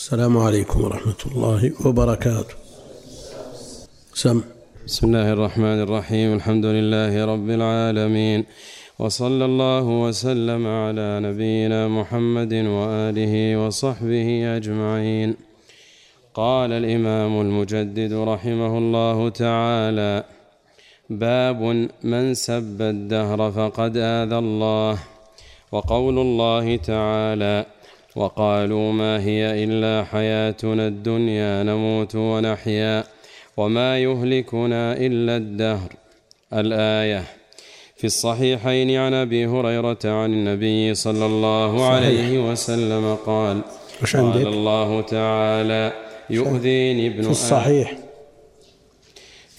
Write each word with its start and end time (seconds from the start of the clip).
السلام 0.00 0.38
عليكم 0.38 0.84
ورحمة 0.84 1.20
الله 1.26 1.72
وبركاته. 1.86 2.54
سم. 4.14 4.40
بسم 4.86 5.06
الله 5.06 5.32
الرحمن 5.32 5.78
الرحيم. 5.82 6.34
الحمد 6.34 6.66
لله 6.66 7.24
رب 7.24 7.48
العالمين. 7.50 8.44
وصلى 8.98 9.44
الله 9.44 9.84
وسلم 10.04 10.66
على 10.66 11.20
نبينا 11.20 11.88
محمد 11.88 12.54
وآله 12.54 13.66
وصحبه 13.66 14.56
أجمعين. 14.56 15.36
قال 16.34 16.72
الإمام 16.72 17.40
المجدد 17.40 18.12
رحمه 18.12 18.78
الله 18.78 19.28
تعالى 19.28 20.24
باب 21.10 21.88
من 22.04 22.34
سب 22.34 22.82
الدهر 22.82 23.50
فقد 23.50 23.96
آذى 23.96 24.38
الله. 24.38 24.98
وقول 25.72 26.18
الله 26.18 26.76
تعالى 26.76 27.66
وقالوا 28.16 28.92
ما 28.92 29.20
هي 29.20 29.64
إلا 29.64 30.04
حياتنا 30.04 30.86
الدنيا 30.86 31.62
نموت 31.62 32.14
ونحيا 32.14 33.04
وما 33.56 33.98
يهلكنا 33.98 34.96
إلا 34.96 35.36
الدهر. 35.36 35.92
الآية 36.52 37.24
في 37.96 38.04
الصحيحين 38.06 38.96
عن 38.96 39.14
أبي 39.14 39.46
هريرة 39.46 39.98
عن 40.04 40.32
النبي 40.32 40.94
صلى 40.94 41.26
الله 41.26 41.86
عليه 41.86 42.50
وسلم 42.50 43.14
قال 43.14 43.60
قال؟ 44.00 44.46
الله 44.46 45.00
تعالى 45.00 45.92
يؤذيني 46.30 47.06
ابن 47.06 47.22
في 47.22 47.30
الصحيح. 47.30 47.92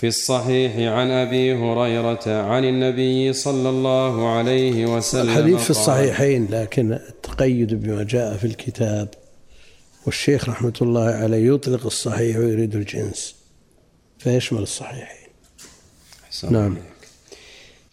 في 0.01 0.07
الصحيح 0.07 0.75
عن 0.75 1.11
أبي 1.11 1.53
هريرة 1.53 2.21
عن 2.27 2.65
النبي 2.65 3.33
صلى 3.33 3.69
الله 3.69 4.29
عليه 4.29 4.85
وسلم 4.85 5.29
الحديث 5.29 5.63
في 5.63 5.69
الصحيحين 5.69 6.47
لكن 6.51 6.93
التقيد 6.93 7.73
بما 7.73 8.03
جاء 8.03 8.37
في 8.37 8.47
الكتاب 8.47 9.09
والشيخ 10.05 10.49
رحمة 10.49 10.73
الله 10.81 11.05
عليه 11.05 11.53
يطلق 11.53 11.85
الصحيح 11.85 12.37
ويريد 12.37 12.75
الجنس 12.75 13.35
فيشمل 14.17 14.61
الصحيحين. 14.61 15.27
نعم. 16.49 16.77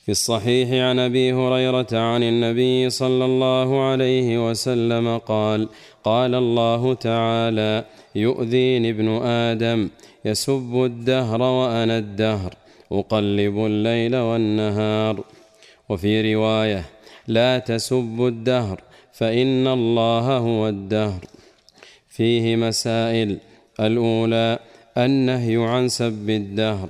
في 0.04 0.10
الصحيح 0.12 0.68
عن 0.70 0.98
أبي 0.98 1.32
هريرة 1.32 1.86
عن 1.92 2.22
النبي 2.22 2.90
صلى 2.90 3.24
الله 3.24 3.90
عليه 3.90 4.50
وسلم 4.50 5.18
قال 5.18 5.68
قال 6.04 6.34
الله 6.34 6.94
تعالى 6.94 7.84
يؤذيني 8.14 8.90
ابن 8.90 9.08
آدم. 9.22 9.88
يسب 10.30 10.72
الدهر 10.90 11.40
وأنا 11.42 11.98
الدهر 11.98 12.52
أقلب 12.92 13.56
الليل 13.70 14.16
والنهار. 14.16 15.24
وفي 15.88 16.34
رواية 16.34 16.84
لا 17.26 17.58
تسبوا 17.58 18.28
الدهر 18.28 18.78
فإن 19.12 19.66
الله 19.66 20.26
هو 20.48 20.68
الدهر. 20.68 21.22
فيه 22.08 22.56
مسائل 22.56 23.38
الأولى 23.80 24.58
النهي 25.04 25.56
عن 25.56 25.88
سب 25.88 26.30
الدهر. 26.30 26.88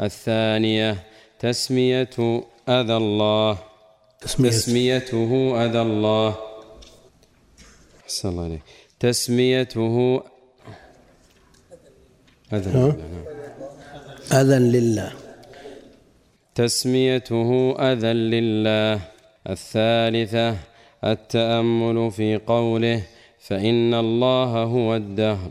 الثانية 0.00 0.90
تسمية 1.38 2.16
أذى 2.68 2.96
الله. 2.96 3.58
تسمية. 4.20 4.50
تسميته 4.50 5.30
أذى 5.64 5.82
الله. 5.82 6.34
أحسن 8.04 8.28
الله 8.28 8.44
عليك 8.44 8.62
تسميته 9.00 10.22
نعم. 12.52 12.92
أذى 14.32 14.58
لله. 14.58 15.12
تسميته 16.54 17.74
أذى 17.78 18.12
لله. 18.12 19.00
الثالثة 19.50 20.56
التأمل 21.04 22.10
في 22.10 22.36
قوله 22.46 23.02
فإن 23.40 23.94
الله 23.94 24.62
هو 24.62 24.96
الدهر. 24.96 25.50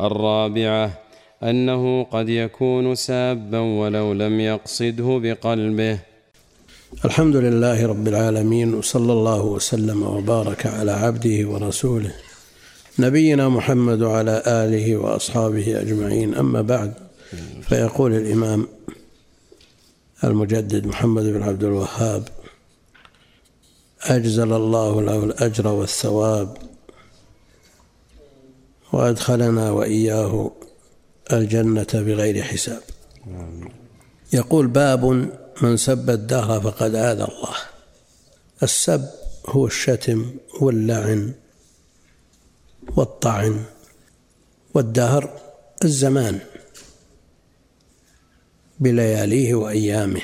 الرابعة 0.00 0.98
أنه 1.42 2.02
قد 2.04 2.28
يكون 2.28 2.94
سابا 2.94 3.58
ولو 3.58 4.12
لم 4.12 4.40
يقصده 4.40 5.18
بقلبه. 5.22 5.98
الحمد 7.04 7.36
لله 7.36 7.86
رب 7.86 8.08
العالمين 8.08 8.74
وصلى 8.74 9.12
الله 9.12 9.44
وسلم 9.44 10.02
وبارك 10.02 10.66
على 10.66 10.92
عبده 10.92 11.48
ورسوله 11.48 12.12
نبينا 12.98 13.48
محمد 13.48 14.02
وعلى 14.02 14.42
آله 14.46 14.96
وأصحابه 14.96 15.80
أجمعين. 15.80 16.34
أما 16.34 16.62
بعد 16.62 16.94
فيقول 17.62 18.14
الإمام 18.14 18.68
المجدد 20.24 20.86
محمد 20.86 21.24
بن 21.24 21.42
عبد 21.42 21.64
الوهاب 21.64 22.28
أجزل 24.02 24.52
الله 24.52 25.02
له 25.02 25.24
الأجر 25.24 25.68
والثواب 25.68 26.56
وأدخلنا 28.92 29.70
وإياه 29.70 30.50
الجنة 31.32 31.86
بغير 31.92 32.42
حساب. 32.42 32.82
يقول 34.32 34.66
باب 34.66 35.04
من 35.62 35.76
سب 35.76 36.10
الدهر 36.10 36.60
فقد 36.60 36.94
آذى 36.94 37.24
الله. 37.24 37.56
السب 38.62 39.08
هو 39.46 39.66
الشتم 39.66 40.34
واللعن 40.60 41.32
والطعن 42.96 43.64
والدهر 44.74 45.40
الزمان 45.84 46.40
بلياليه 48.80 49.54
وأيامه. 49.54 50.22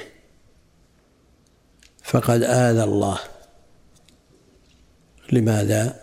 فقد 2.05 2.43
آذى 2.43 2.85
الله. 2.85 3.19
لماذا؟ 5.33 6.03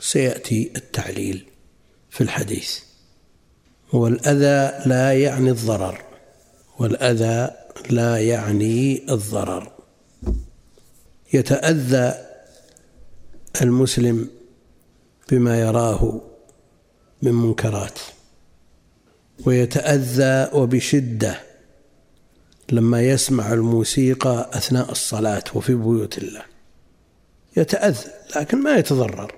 سيأتي 0.00 0.72
التعليل 0.76 1.46
في 2.10 2.20
الحديث. 2.20 2.78
والأذى 3.92 4.88
لا 4.88 5.12
يعني 5.12 5.50
الضرر. 5.50 6.04
والأذى 6.78 7.50
لا 7.90 8.18
يعني 8.18 9.06
الضرر. 9.12 9.72
يتأذى 11.32 12.26
المسلم 13.62 14.35
بما 15.30 15.60
يراه 15.60 16.20
من 17.22 17.32
منكرات. 17.32 17.98
ويتأذى 19.46 20.50
وبشدة 20.52 21.40
لما 22.72 23.02
يسمع 23.02 23.52
الموسيقى 23.52 24.50
أثناء 24.52 24.90
الصلاة 24.90 25.44
وفي 25.54 25.74
بيوت 25.74 26.18
الله. 26.18 26.42
يتأذى 27.56 28.04
لكن 28.36 28.62
ما 28.62 28.76
يتضرر. 28.76 29.34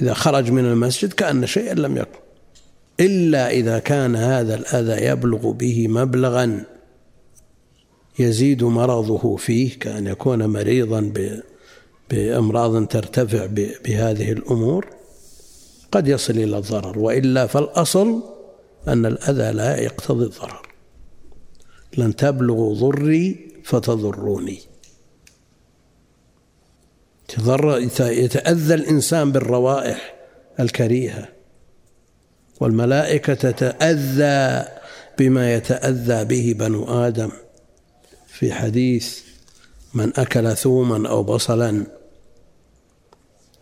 إذا 0.00 0.14
خرج 0.14 0.50
من 0.50 0.64
المسجد 0.64 1.12
كأن 1.12 1.46
شيئا 1.46 1.74
لم 1.74 1.96
يكن. 1.96 2.18
إلا 3.00 3.50
إذا 3.50 3.78
كان 3.78 4.16
هذا 4.16 4.54
الأذى 4.54 5.06
يبلغ 5.06 5.50
به 5.50 5.88
مبلغا 5.88 6.64
يزيد 8.18 8.64
مرضه 8.64 9.36
فيه 9.36 9.78
كأن 9.78 10.06
يكون 10.06 10.46
مريضا 10.46 11.00
ب- 11.00 11.40
بأمراض 12.10 12.86
ترتفع 12.86 13.46
بهذه 13.84 14.32
الأمور 14.32 14.86
قد 15.92 16.08
يصل 16.08 16.32
إلى 16.32 16.58
الضرر 16.58 16.98
وإلا 16.98 17.46
فالأصل 17.46 18.22
أن 18.88 19.06
الأذى 19.06 19.52
لا 19.52 19.80
يقتضي 19.80 20.24
الضرر. 20.24 20.62
لن 21.96 22.16
تبلغوا 22.16 22.74
ضري 22.74 23.50
فتضروني. 23.64 24.60
تضر 27.28 27.78
يتأذى 28.00 28.74
الإنسان 28.74 29.32
بالروائح 29.32 30.14
الكريهة 30.60 31.28
والملائكة 32.60 33.34
تتأذى 33.34 34.68
بما 35.18 35.54
يتأذى 35.54 36.24
به 36.24 36.54
بنو 36.58 36.84
آدم. 36.84 37.30
في 38.26 38.52
حديث 38.52 39.18
من 39.94 40.12
أكل 40.16 40.56
ثوما 40.56 41.08
أو 41.08 41.22
بصلا 41.22 41.97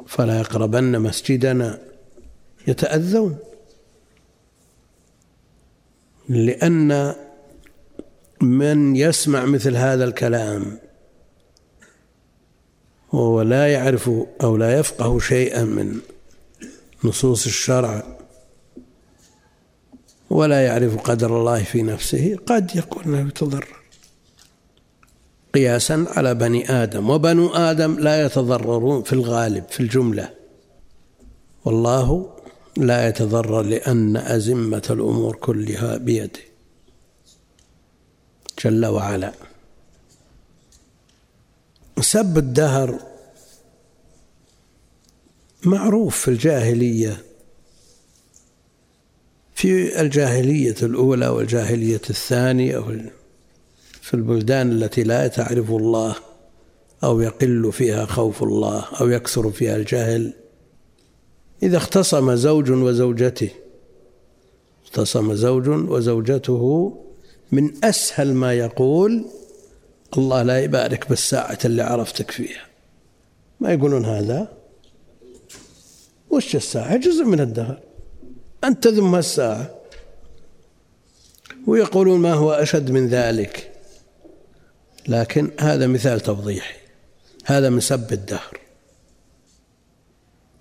فلا 0.06 0.38
يقربن 0.40 1.00
مسجدنا. 1.00 1.78
يتأذون. 2.66 3.38
لأن 6.28 7.14
من 8.40 8.96
يسمع 8.96 9.44
مثل 9.44 9.76
هذا 9.76 10.04
الكلام 10.04 10.78
وهو 13.12 13.42
لا 13.42 13.72
يعرف 13.72 14.10
أو 14.42 14.56
لا 14.56 14.78
يفقه 14.78 15.18
شيئا 15.18 15.64
من 15.64 16.00
نصوص 17.04 17.46
الشرع 17.46 18.18
ولا 20.30 20.64
يعرف 20.66 20.96
قدر 20.96 21.38
الله 21.38 21.62
في 21.62 21.82
نفسه 21.82 22.36
قد 22.46 22.76
يكون 22.76 23.04
انه 23.04 23.28
يتضرر 23.28 23.75
قياسا 25.56 26.06
على 26.08 26.34
بني 26.34 26.70
آدم 26.70 27.10
وبنو 27.10 27.48
آدم 27.54 27.98
لا 27.98 28.26
يتضررون 28.26 29.02
في 29.02 29.12
الغالب 29.12 29.64
في 29.70 29.80
الجملة. 29.80 30.30
والله 31.64 32.36
لا 32.76 33.08
يتضرر 33.08 33.62
لأن 33.62 34.16
أزمة 34.16 34.82
الأمور 34.90 35.36
كلها 35.36 35.96
بيده. 35.96 36.40
جل 38.64 38.86
وعلا. 38.86 39.32
سب 42.00 42.38
الدهر 42.38 42.98
معروف 45.64 46.16
في 46.16 46.28
الجاهلية. 46.28 47.22
في 49.54 50.00
الجاهلية 50.00 50.76
الأولى 50.82 51.28
والجاهلية 51.28 52.02
الثانية 52.10 52.78
في 54.06 54.14
البلدان 54.14 54.72
التي 54.72 55.02
لا 55.02 55.26
تعرف 55.26 55.70
الله 55.70 56.14
أو 57.04 57.20
يقل 57.20 57.72
فيها 57.72 58.06
خوف 58.06 58.42
الله 58.42 58.84
أو 59.00 59.08
يكثر 59.08 59.50
فيها 59.50 59.76
الجهل 59.76 60.32
إذا 61.62 61.76
اختصم 61.76 62.34
زوج 62.34 62.70
وزوجته 62.70 63.50
اختصم 64.84 65.34
زوج 65.34 65.68
وزوجته 65.68 66.94
من 67.52 67.84
أسهل 67.84 68.34
ما 68.34 68.52
يقول 68.54 69.24
الله 70.18 70.42
لا 70.42 70.60
يبارك 70.60 71.08
بالساعة 71.08 71.58
اللي 71.64 71.82
عرفتك 71.82 72.30
فيها. 72.30 72.66
ما 73.60 73.72
يقولون 73.72 74.04
هذا؟ 74.04 74.52
وش 76.30 76.56
الساعة؟ 76.56 76.96
جزء 76.96 77.24
من 77.24 77.40
الدهر. 77.40 77.80
أنت 78.64 78.84
تذم 78.84 79.14
الساعة. 79.14 79.70
ويقولون 81.66 82.20
ما 82.20 82.32
هو 82.32 82.52
أشد 82.52 82.90
من 82.90 83.08
ذلك. 83.08 83.75
لكن 85.08 85.50
هذا 85.60 85.86
مثال 85.86 86.20
توضيحي. 86.20 86.76
هذا 87.44 87.70
من 87.70 87.80
سب 87.80 88.12
الدهر. 88.12 88.60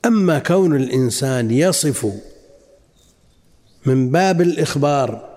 أما 0.05 0.39
كون 0.39 0.75
الإنسان 0.75 1.51
يصف 1.51 2.07
من 3.85 4.11
باب 4.11 4.41
الإخبار 4.41 5.35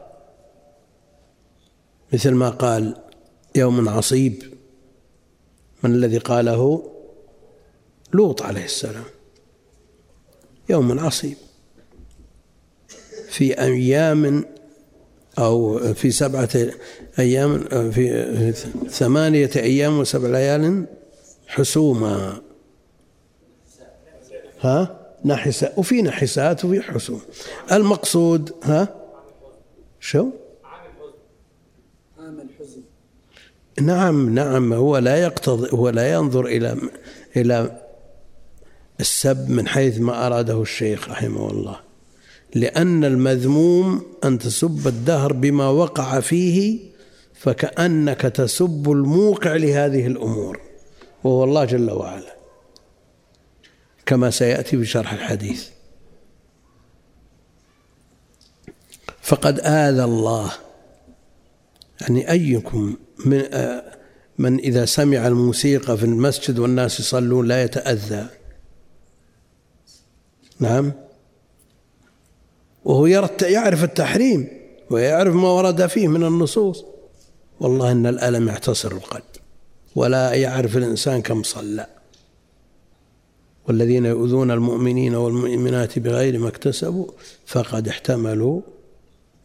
مثل 2.13 2.31
ما 2.31 2.51
قال 2.51 2.97
يوم 3.55 3.89
عصيب 3.89 4.43
من 5.83 5.95
الذي 5.95 6.19
قاله؟ 6.19 6.93
لوط 8.13 8.43
عليه 8.43 8.65
السلام. 8.65 9.05
يوم 10.69 10.99
عصيب. 10.99 11.37
في 13.29 13.61
أيام 13.61 14.45
أو 15.39 15.79
في 15.95 16.11
سبعة 16.11 16.49
أيام 17.19 17.59
في 17.91 18.53
ثمانية 18.91 19.51
أيام 19.57 19.99
وسبع 19.99 20.29
ليال 20.29 20.87
حسوما. 21.47 22.41
ها؟ 24.61 24.99
نحسة 25.25 25.73
وفي 25.77 26.03
نحسات 26.03 26.65
وفي 26.65 26.83
حسوم. 26.83 27.21
المقصود 27.73 28.53
ها؟ 28.63 28.95
شو؟ 30.01 30.31
نعم 33.81 34.35
نعم 34.35 34.73
هو 34.73 34.99
لا 34.99 35.17
يقتضي 35.17 35.69
هو 35.73 35.89
لا 35.89 36.13
ينظر 36.13 36.47
إلى 36.47 36.77
إلى 37.37 37.83
السب 39.01 39.51
من 39.51 39.69
حيث 39.69 39.99
ما 39.99 40.27
أراده 40.27 40.63
الشيخ 40.63 41.09
رحمه 41.09 41.51
الله. 41.51 41.88
لأن 42.55 43.05
المذموم 43.05 44.03
أن 44.25 44.39
تسب 44.39 44.87
الدهر 44.87 45.33
بما 45.33 45.69
وقع 45.69 46.21
فيه 46.21 46.79
فكأنك 47.35 48.21
تسب 48.21 48.91
الموقع 48.91 49.57
لهذه 49.57 50.07
الأمور 50.07 50.61
وهو 51.25 51.45
الله 51.45 51.65
جل 51.65 51.91
وعلا. 51.91 52.37
كما 54.07 54.31
سيأتي 54.31 54.77
بشرح 54.77 55.13
الحديث. 55.13 55.69
فقد 59.23 59.61
آذى 59.61 60.05
الله 60.05 60.53
يعني 62.01 62.31
أيكم 62.31 62.97
من 63.25 63.43
من 64.39 64.59
إذا 64.59 64.85
سمع 64.85 65.27
الموسيقى 65.27 65.97
في 65.99 66.05
المسجد 66.05 66.59
والناس 66.59 67.01
يصلون 67.01 67.49
لا 67.49 67.63
يتأذى. 67.63 68.27
نعم؟ 70.61 70.93
وهو 72.89 73.07
يعرف 73.43 73.85
التحريم 73.85 74.49
ويعرف 74.91 75.35
ما 75.35 75.49
ورد 75.49 75.87
فيه 75.87 76.09
من 76.09 76.25
النصوص. 76.25 76.85
والله 77.61 77.93
إن 77.93 78.07
الألم 78.07 78.49
يعتصر 78.49 78.93
القلب 78.93 79.23
ولا 79.97 80.33
يعرف 80.33 80.77
الإنسان 80.77 81.23
كم 81.23 81.43
صلى. 81.43 81.87
والذين 83.69 84.07
يؤذون 84.07 84.51
المؤمنين 84.51 85.15
والمؤمنات 85.15 85.99
بغير 85.99 86.39
ما 86.39 86.49
اكتسبوا 86.49 87.07
فقد 87.47 87.89
احتملوا 87.89 88.61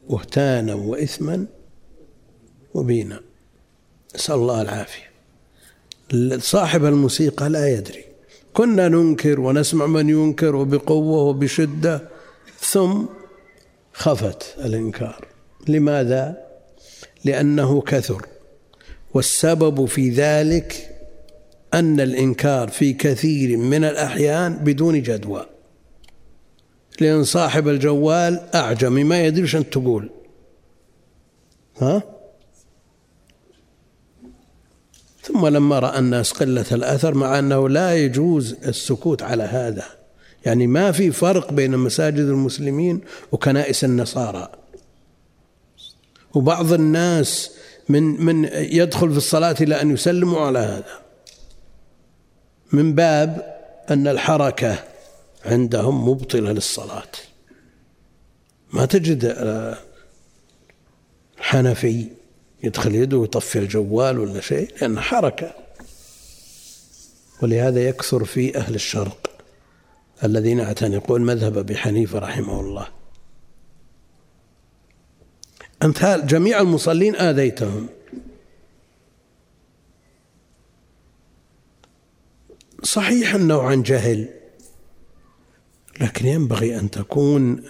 بهتانا 0.09 0.73
وإثما 0.73 1.45
مبينا. 2.75 3.19
نسأل 4.15 4.35
الله 4.35 4.61
العافية. 4.61 5.11
صاحب 6.37 6.85
الموسيقى 6.85 7.49
لا 7.49 7.77
يدري. 7.77 8.03
كنا 8.53 8.87
ننكر 8.87 9.39
ونسمع 9.39 9.85
من 9.85 10.09
ينكر 10.09 10.55
وبقوة 10.55 11.23
وبشدة 11.23 12.09
ثم 12.59 13.03
خفت 13.93 14.55
الإنكار. 14.65 15.27
لماذا؟ 15.67 16.37
لأنه 17.25 17.81
كثر. 17.81 18.25
والسبب 19.13 19.85
في 19.85 20.09
ذلك 20.09 20.89
أن 21.73 21.99
الإنكار 21.99 22.67
في 22.67 22.93
كثير 22.93 23.57
من 23.57 23.83
الأحيان 23.83 24.55
بدون 24.55 25.01
جدوى. 25.01 25.45
لأن 27.01 27.23
صاحب 27.23 27.67
الجوال 27.67 28.39
أعجمي 28.55 29.03
ما 29.03 29.23
يدري 29.25 29.57
أنت 29.57 29.73
تقول. 29.73 30.09
ها؟ 31.77 32.03
ثم 35.21 35.47
لما 35.47 35.79
رأى 35.79 35.99
الناس 35.99 36.31
قلة 36.31 36.65
الأثر 36.71 37.13
مع 37.13 37.39
أنه 37.39 37.69
لا 37.69 37.95
يجوز 37.95 38.53
السكوت 38.53 39.23
على 39.23 39.43
هذا. 39.43 40.02
يعني 40.45 40.67
ما 40.67 40.91
في 40.91 41.11
فرق 41.11 41.53
بين 41.53 41.77
مساجد 41.77 42.19
المسلمين 42.19 43.01
وكنائس 43.31 43.83
النصارى. 43.83 44.51
وبعض 46.33 46.73
الناس 46.73 47.51
من 47.89 48.03
من 48.03 48.49
يدخل 48.53 49.11
في 49.11 49.17
الصلاة 49.17 49.55
إلى 49.61 49.81
أن 49.81 49.91
يسلموا 49.91 50.39
على 50.39 50.59
هذا. 50.59 51.01
من 52.71 52.95
باب 52.95 53.57
أن 53.91 54.07
الحركة 54.07 54.83
عندهم 55.45 56.09
مبطلة 56.09 56.51
للصلاة. 56.51 57.11
ما 58.73 58.85
تجد 58.85 59.25
آه، 59.25 59.77
حنفي 61.37 62.07
يدخل 62.63 62.95
يده 62.95 63.17
ويطفي 63.17 63.59
الجوال 63.59 64.19
ولا 64.19 64.41
شيء؟ 64.41 64.71
لأن 64.81 64.99
حركة. 64.99 65.51
ولهذا 67.41 67.87
يكثر 67.87 68.25
في 68.25 68.57
أهل 68.57 68.75
الشرق. 68.75 69.32
الذين 70.23 70.59
يعتنقون 70.59 71.21
مذهب 71.21 71.57
أبي 71.57 71.75
حنيفة 71.75 72.19
رحمه 72.19 72.59
الله. 72.59 72.87
أمثال 75.83 76.27
جميع 76.27 76.61
المصلين 76.61 77.15
آذيتهم. 77.15 77.87
صحيح 82.83 83.35
أنه 83.35 83.61
عن 83.61 83.83
جهل 83.83 84.29
لكن 86.01 86.27
ينبغي 86.27 86.79
أن 86.79 86.91
تكون 86.91 87.63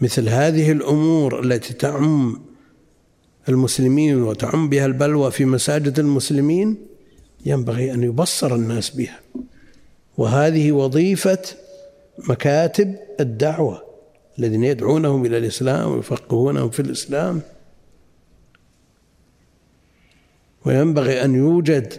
مثل 0.00 0.28
هذه 0.28 0.72
الأمور 0.72 1.40
التي 1.40 1.74
تعم 1.74 2.42
المسلمين 3.48 4.22
وتعم 4.22 4.68
بها 4.68 4.86
البلوى 4.86 5.30
في 5.30 5.44
مساجد 5.44 5.98
المسلمين 5.98 6.86
ينبغي 7.46 7.92
أن 7.94 8.02
يبصر 8.02 8.54
الناس 8.54 8.90
بها. 8.90 9.20
وهذه 10.18 10.72
وظيفة 10.72 11.42
مكاتب 12.28 12.96
الدعوة 13.20 13.84
الذين 14.38 14.64
يدعونهم 14.64 15.26
إلى 15.26 15.38
الإسلام 15.38 15.92
ويفقهونهم 15.92 16.70
في 16.70 16.80
الإسلام. 16.80 17.42
وينبغي 20.64 21.24
أن 21.24 21.34
يوجد 21.34 21.94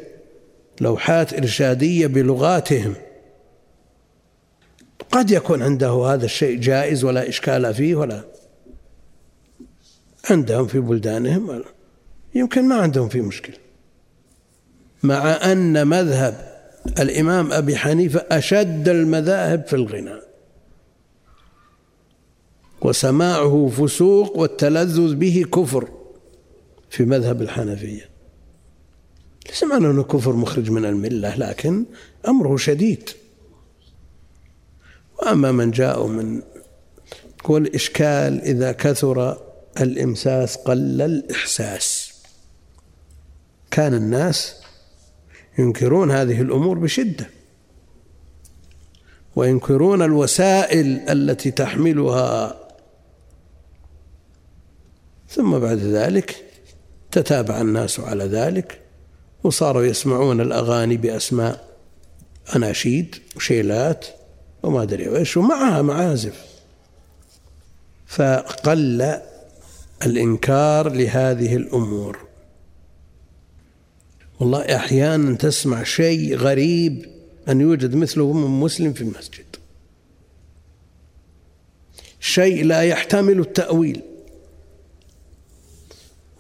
لوحات 0.82 1.34
إرشادية 1.34 2.08
بلغاتهم. 2.08 2.96
قد 5.12 5.32
يكون 5.32 5.62
عنده 5.62 5.92
هذا 5.92 6.26
الشيء 6.26 6.60
جائز 6.60 7.04
ولا 7.04 7.30
إشكال 7.30 7.74
فيه 7.74 7.96
ولا 7.96 8.24
عندهم 10.30 10.68
في 10.68 10.80
بلدانهم 10.80 11.64
يمكن 12.36 12.68
ما 12.68 12.76
عندهم 12.76 13.10
فيه 13.10 13.22
مشكلة. 13.22 13.56
مع 15.04 15.52
أن 15.52 15.88
مذهب 15.88 16.51
الإمام 16.88 17.52
أبي 17.52 17.76
حنيفة 17.76 18.20
أشد 18.20 18.90
المذاهب 18.90 19.68
في 19.68 19.76
الغناء. 19.76 20.32
وسماعه 22.82 23.72
فسوق 23.78 24.38
والتلذذ 24.38 25.16
به 25.16 25.46
كفر 25.54 25.90
في 26.90 27.06
مذهب 27.06 27.42
الحنفية. 27.42 28.10
ليس 29.50 29.64
معنى 29.64 29.88
أنه 29.88 30.04
كفر 30.04 30.34
مخرج 30.34 30.72
من 30.72 30.86
الملة 30.86 31.36
لكن 31.36 31.86
أمره 32.28 32.58
شديد. 32.58 33.10
وأما 35.20 35.52
من 35.52 35.72
جاء 35.72 36.08
من 36.08 36.42
والإشكال 37.46 38.42
إذا 38.42 38.72
كثر 38.72 39.42
الإمساس 39.82 40.56
قل 40.56 41.02
الإحساس. 41.02 42.14
كان 43.72 43.94
الناس 43.94 44.61
ينكرون 45.60 46.12
هذه 46.12 46.42
الأمور 46.42 46.80
بشدة. 46.80 47.30
وينكرون 49.36 50.02
الوسائل 50.02 51.10
التي 51.10 51.52
تحملها. 51.52 52.58
ثم 55.30 55.60
بعد 55.60 55.78
ذلك 55.78 56.44
تتابع 57.12 57.62
الناس 57.62 58.00
على 58.00 58.24
ذلك 58.24 58.82
وصاروا 59.44 59.84
يسمعون 59.84 60.42
الأغاني 60.42 60.98
بأسماء 60.98 61.68
أناشيد 62.56 63.16
وشيلات 63.36 64.06
وما 64.64 64.84
أدري 64.84 65.18
إيش 65.18 65.38
ومعها 65.38 65.82
معازف. 65.82 66.46
فقل 68.08 69.20
الإنكار 70.06 70.90
لهذه 70.90 71.56
الأمور. 71.56 72.31
والله 74.42 74.76
أحيانا 74.76 75.36
تسمع 75.36 75.84
شيء 75.84 76.36
غريب 76.36 77.06
أن 77.50 77.62
يوجد 77.62 77.96
مثله 77.96 78.34
من 78.34 78.60
مسلم 78.60 78.94
في 78.94 79.02
المسجد. 79.02 79.46
شيء 82.20 82.66
لا 82.66 82.82
يحتمل 82.82 83.40
التأويل. 83.40 84.02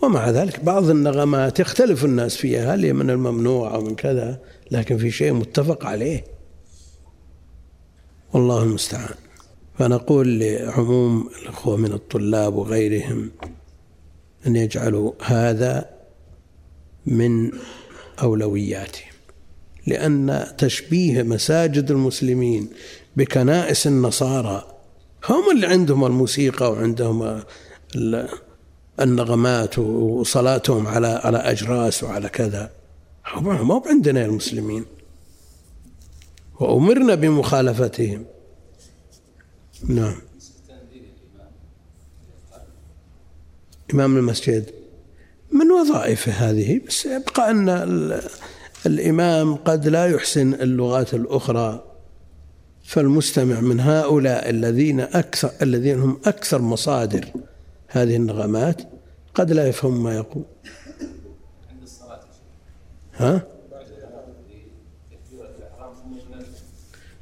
ومع 0.02 0.30
ذلك 0.30 0.64
بعض 0.64 0.90
النغمات 0.90 1.60
يختلف 1.60 2.06
الناس 2.06 2.36
فيها 2.36 2.76
هل 2.76 2.86
هي 2.86 2.94
من 2.94 3.10
الممنوع 3.10 3.76
أو 3.76 3.82
من 3.82 3.96
كذا؟ 3.96 4.40
لكن 4.72 4.98
في 4.98 5.12
شيء 5.12 5.34
متفق 5.34 5.86
عليه. 5.86 6.24
والله 8.34 8.64
المستعان. 8.64 9.16
فنقول 9.80 10.40
لعموم 10.40 11.30
الأخوة 11.42 11.78
من 11.78 11.94
الطلاب 11.94 12.56
وغيرهم 12.56 13.32
أن 14.48 14.56
يجعلوا 14.56 15.12
هذا 15.22 15.90
من 17.06 17.52
أولوياتهم 18.22 19.12
لأن 19.88 20.48
تشبيه 20.58 21.24
مساجد 21.24 21.92
المسلمين 21.92 22.70
بكنائس 23.16 23.88
النصارى 23.88 24.78
هم 25.30 25.56
اللي 25.56 25.68
عندهم 25.68 26.06
الموسيقى 26.06 26.72
وعندهم 26.72 27.44
النغمات 29.00 29.80
وصلاتهم 29.80 30.88
على 30.88 31.08
على 31.08 31.38
أجراس 31.38 32.04
وعلى 32.04 32.30
كذا. 32.30 32.72
ما 33.44 33.82
عندنا 33.88 34.26
المسلمين. 34.26 34.86
وأمرنا 36.60 37.16
بمخالفتهم. 37.16 38.26
نعم. 39.88 40.16
إمام 43.94 44.18
المسجد؟ 44.18 44.81
من 45.64 45.72
وظائفه 45.72 46.32
هذه؟ 46.32 46.82
بس 46.88 47.06
يبقى 47.06 47.52
أن 47.52 47.70
الإمام 48.86 49.56
قد 49.56 49.88
لا 49.88 50.06
يحسن 50.06 50.54
اللغات 50.54 51.14
الأخرى 51.14 51.84
فالمستمع 52.84 53.60
من 53.60 53.80
هؤلاء 53.80 54.50
الذين 54.50 55.00
أكثر 55.00 55.52
الذين 55.62 56.00
هم 56.00 56.20
أكثر 56.26 56.62
مصادر 56.62 57.26
هذه 57.88 58.16
النغمات 58.16 58.82
قد 59.34 59.52
لا 59.52 59.68
يفهم 59.68 60.04
ما 60.04 60.16
يقول. 60.16 60.44
ها؟ 63.16 63.42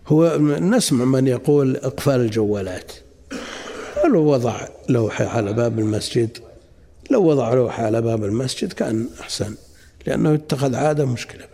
هو 0.07 0.37
نسمع 0.59 1.05
من 1.05 1.27
يقول 1.27 1.75
إقفال 1.75 2.21
الجوالات. 2.21 2.91
لو 4.05 4.23
وضع 4.23 4.67
لوحة 4.89 5.25
على 5.25 5.53
باب 5.53 5.79
المسجد. 5.79 6.37
لو 7.09 7.23
وضع 7.23 7.53
لوحة 7.53 7.85
على 7.85 8.01
باب 8.01 8.23
المسجد 8.23 8.73
كان 8.73 9.09
أحسن 9.21 9.55
لأنه 10.05 10.33
اتخذ 10.33 10.75
عادة 10.75 11.05
مشكلة. 11.05 11.47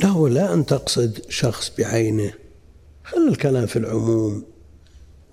لا 0.00 0.28
لا 0.28 0.54
أن 0.54 0.66
تقصد 0.66 1.18
شخص 1.28 1.72
بعينه. 1.78 2.32
خل 3.04 3.28
الكلام 3.28 3.66
في 3.66 3.78
العموم 3.78 4.44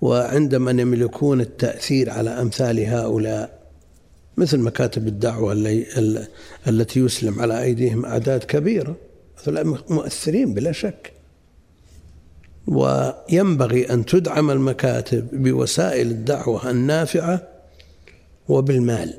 وعند 0.00 0.54
من 0.54 0.78
يملكون 0.78 1.40
التأثير 1.40 2.10
على 2.10 2.30
أمثال 2.30 2.80
هؤلاء 2.86 3.57
مثل 4.38 4.58
مكاتب 4.58 5.06
الدعوة 5.06 5.52
التي 6.68 7.00
يسلم 7.00 7.40
على 7.40 7.62
أيديهم 7.62 8.04
أعداد 8.04 8.44
كبيرة 8.44 8.96
هؤلاء 9.44 9.64
مؤثرين 9.88 10.54
بلا 10.54 10.72
شك. 10.72 11.12
وينبغي 12.66 13.90
أن 13.90 14.04
تدعم 14.04 14.50
المكاتب 14.50 15.28
بوسائل 15.32 16.06
الدعوة 16.10 16.70
النافعة 16.70 17.48
وبالمال 18.48 19.14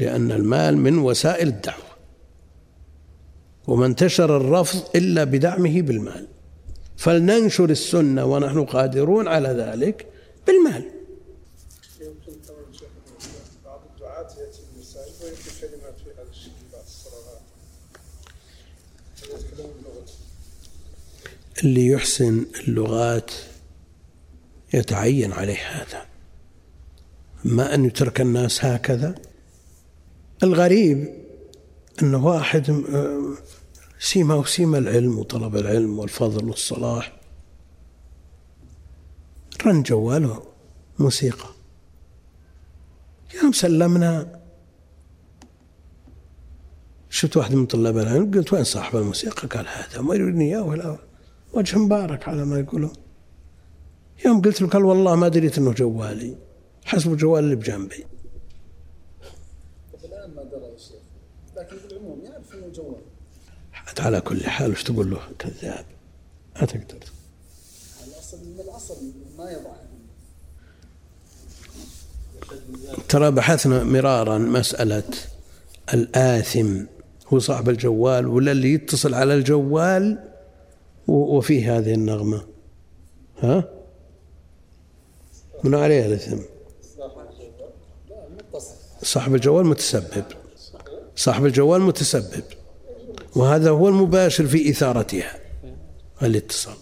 لأن 0.00 0.32
المال 0.32 0.76
من 0.76 0.98
وسائل 0.98 1.48
الدعوة. 1.48 1.96
وما 3.66 3.86
انتشر 3.86 4.36
الرفض 4.36 4.96
إلا 4.96 5.24
بدعمه 5.24 5.82
بالمال. 5.82 6.26
فلننشر 6.96 7.70
السنة 7.70 8.24
ونحن 8.24 8.64
قادرون 8.64 9.28
على 9.28 9.48
ذلك 9.48 10.06
بالمال 10.46 10.90
بعض 13.64 13.80
الدعاة 13.94 14.28
يأتي 14.38 14.60
المساجد 14.74 15.14
ويكتب 15.22 15.52
كلمات 15.60 15.94
في 15.98 16.10
هذا 16.10 16.30
الشكل 16.30 16.66
بعد 16.72 16.84
الصلوات 16.84 17.40
اللي 21.64 21.86
يحسن 21.86 22.46
اللغات 22.68 23.30
يتعين 24.74 25.32
عليه 25.32 25.58
هذا. 25.58 26.06
ما 27.44 27.74
أن 27.74 27.84
يترك 27.84 28.20
الناس 28.20 28.64
هكذا 28.64 29.14
الغريب 30.42 31.14
أنه 32.02 32.26
واحد 32.26 32.82
سيما 33.98 34.34
وسيما 34.34 34.78
العلم 34.78 35.18
وطلب 35.18 35.56
العلم 35.56 35.98
والفضل 35.98 36.48
والصلاح 36.48 37.20
رن 39.66 39.82
جواله 39.82 40.42
موسيقى. 40.98 41.48
يوم 43.42 43.52
سلمنا. 43.52 44.40
شفت 47.10 47.36
واحد 47.36 47.54
من 47.54 47.66
طلاب 47.66 47.98
العلم 47.98 48.30
قلت 48.30 48.52
وين 48.52 48.64
صاحب 48.64 48.96
الموسيقى؟ 48.96 49.48
قال 49.48 49.66
هذا 49.68 50.00
ما 50.00 50.14
يريدني 50.14 50.44
إياه 50.44 50.62
ولا 50.62 50.98
وجه 51.56 51.78
مبارك 51.78 52.28
على 52.28 52.44
ما 52.44 52.58
يقولون. 52.58 52.92
يوم 54.24 54.42
قلت 54.42 54.60
له 54.60 54.68
قال 54.68 54.84
والله 54.84 55.16
ما 55.16 55.28
دريت 55.28 55.58
إنه 55.58 55.72
جوالي. 55.72 56.36
حسب 56.84 57.16
جوال 57.16 57.44
اللي 57.44 57.56
بجنبي. 57.56 58.04
الآن 60.04 60.30
ما 60.34 60.42
درى 60.42 60.72
يا 60.72 60.78
شيخ. 60.78 60.96
لكن 61.56 61.76
في 61.76 61.86
العموم 61.92 62.20
يعرف 62.24 62.54
إنه 62.54 62.68
جوال. 62.68 63.02
على 63.98 64.20
كل 64.20 64.44
حال 64.44 64.70
وش 64.70 64.82
تقول 64.82 65.10
له؟ 65.10 65.20
كذاب. 65.38 65.84
ما 66.56 66.66
تقدر. 66.66 66.98
الأصل 68.06 68.38
من 68.38 68.60
الأصل 68.60 68.94
ما 69.38 69.50
يضع. 69.50 69.76
ترى 73.08 73.30
بحثنا 73.30 73.84
مرارا 73.84 74.38
مسألة 74.38 75.10
الآثم. 75.94 76.84
هو 77.28 77.38
صاحب 77.38 77.68
الجوال 77.68 78.26
ولا 78.26 78.52
اللي 78.52 78.72
يتصل 78.72 79.14
على 79.14 79.34
الجوال 79.34 80.35
وفيه 81.08 81.78
هذه 81.78 81.94
النغمة. 81.94 82.46
ها؟ 83.38 83.68
من 85.64 85.74
عليه 85.74 86.06
الإثم؟ 86.06 86.38
صاحب 89.02 89.34
الجوال 89.34 89.66
متسبب. 89.66 90.24
صاحب 91.16 91.46
الجوال 91.46 91.80
متسبب. 91.80 92.44
وهذا 93.36 93.70
هو 93.70 93.88
المباشر 93.88 94.46
في 94.46 94.70
إثارتها. 94.70 95.38
الاتصال. 96.22 96.76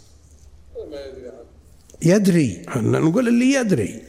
يدري. 2.02 2.62
نقول 2.76 3.28
اللي 3.28 3.52
يدري. 3.52 4.02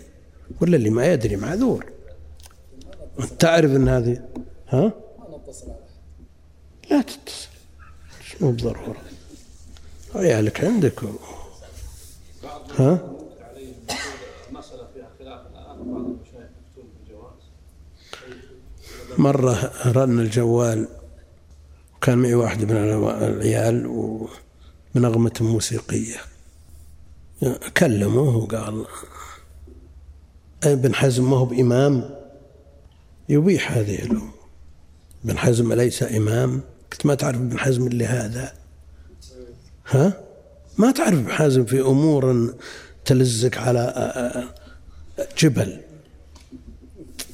ولا 0.62 0.76
اللي 0.76 0.90
ما 0.90 1.06
يدري 1.14 1.36
معذور. 1.36 1.86
تعرف 3.40 3.72
إن 3.72 3.88
هذه 3.88 4.22
ها؟ 4.68 4.94
لا 6.92 7.02
تتصل. 7.02 7.48
مو 8.42 8.52
بضرورة. 8.52 9.05
عيالك 10.16 10.64
عندك. 10.64 11.02
ها؟ 12.78 13.12
مرة 19.18 19.72
رن 19.86 20.20
الجوال 20.20 20.88
كان 22.02 22.18
معي 22.18 22.34
واحد 22.34 22.72
من 22.72 22.78
العيال 22.78 23.88
بنغمة 24.96 25.34
موسيقية. 25.42 26.18
كلموه 27.78 28.38
وقال 28.38 28.86
ابن 30.64 30.96
حزم 30.96 31.30
ما 31.30 31.38
هو 31.38 31.46
بإمام؟ 31.46 32.16
يبيح 33.30 33.72
هذه 33.72 34.04
الأمور 34.04 34.34
ابن 35.26 35.38
حزم 35.38 35.72
أليس 35.72 36.04
إمام؟ 36.04 36.62
قلت 36.92 37.06
ما 37.06 37.16
تعرف 37.16 37.38
ابن 37.38 37.60
حزم 37.60 37.88
اللي 37.88 38.06
هذا؟ 38.06 38.54
ها؟ 39.88 40.13
ما 40.77 40.92
تعرف 40.92 41.30
حزم 41.30 41.65
في 41.65 41.82
أمور 41.82 42.54
تلزك 43.06 43.58
على 43.58 44.13
جبل. 45.38 45.77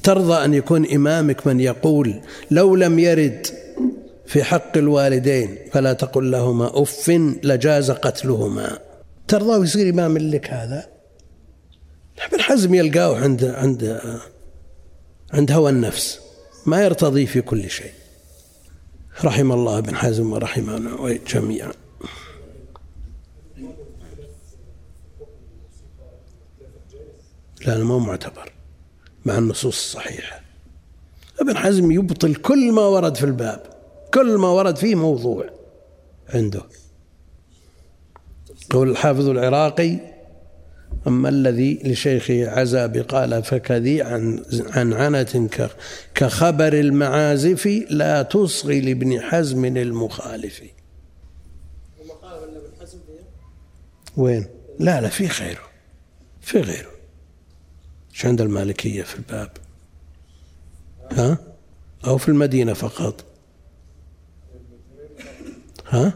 ترضى 0.02 0.44
أن 0.44 0.54
يكون 0.54 0.86
إمامك 0.86 1.46
من 1.46 1.60
يقول 1.60 2.20
لو 2.50 2.76
لم 2.76 2.98
يرد 2.98 3.46
في 4.26 4.44
حق 4.44 4.76
الوالدين 4.76 5.58
فلا 5.72 5.92
تقل 5.92 6.30
لهما 6.30 6.82
أف 6.82 7.10
لجاز 7.42 7.90
قتلهما. 7.90 8.78
ترضى 9.28 9.56
ويصير 9.58 9.90
إمام 9.90 10.18
لك 10.18 10.50
هذا؟ 10.50 10.86
ابن 12.18 12.40
حزم 12.40 12.74
يلقاه 12.74 13.16
عند 13.16 13.44
عند 13.44 14.00
عند 15.32 15.52
هوى 15.52 15.70
النفس 15.70 16.20
ما 16.66 16.84
يرتضي 16.84 17.26
في 17.26 17.40
كل 17.40 17.70
شيء. 17.70 17.92
رحم 19.24 19.52
الله 19.52 19.78
ابن 19.78 19.94
حزم 19.94 20.32
ورحمنا 20.32 21.18
جميعا. 21.28 21.72
لا 27.66 27.84
ما 27.84 27.98
معتبر 27.98 28.52
مع 29.24 29.38
النصوص 29.38 29.76
الصحيحة 29.76 30.40
ابن 31.40 31.56
حزم 31.56 31.90
يبطل 31.90 32.34
كل 32.34 32.72
ما 32.72 32.82
ورد 32.82 33.16
في 33.16 33.24
الباب 33.24 33.62
كل 34.14 34.36
ما 34.36 34.48
ورد 34.48 34.76
فيه 34.76 34.94
موضوع 34.94 35.50
عنده. 36.28 36.62
قول 38.70 38.90
الحافظ 38.90 39.28
العراقي 39.28 39.98
أما 41.06 41.28
الذي 41.28 41.80
لشيخه 41.84 42.50
عزى 42.50 42.86
قال 42.88 43.42
فكذي 43.42 44.02
عن 44.02 44.44
عن 44.70 44.92
عنة 44.92 45.48
كخبر 46.14 46.72
المعازف 46.72 47.66
لا 47.90 48.22
تصغي 48.22 48.80
لابن 48.80 49.20
حزم 49.20 49.64
المخالف. 49.64 50.62
وين؟ 54.16 54.46
لا 54.78 55.00
لا 55.00 55.08
في 55.08 55.26
غيره 55.26 55.68
في 56.40 56.60
غيره. 56.60 56.91
إيش 58.12 58.26
عند 58.26 58.40
المالكية 58.40 59.02
في 59.02 59.16
الباب. 59.16 59.50
ها؟ 61.12 61.38
أو 62.06 62.18
في 62.18 62.28
المدينة 62.28 62.72
فقط. 62.72 63.24
ها؟ 65.88 66.14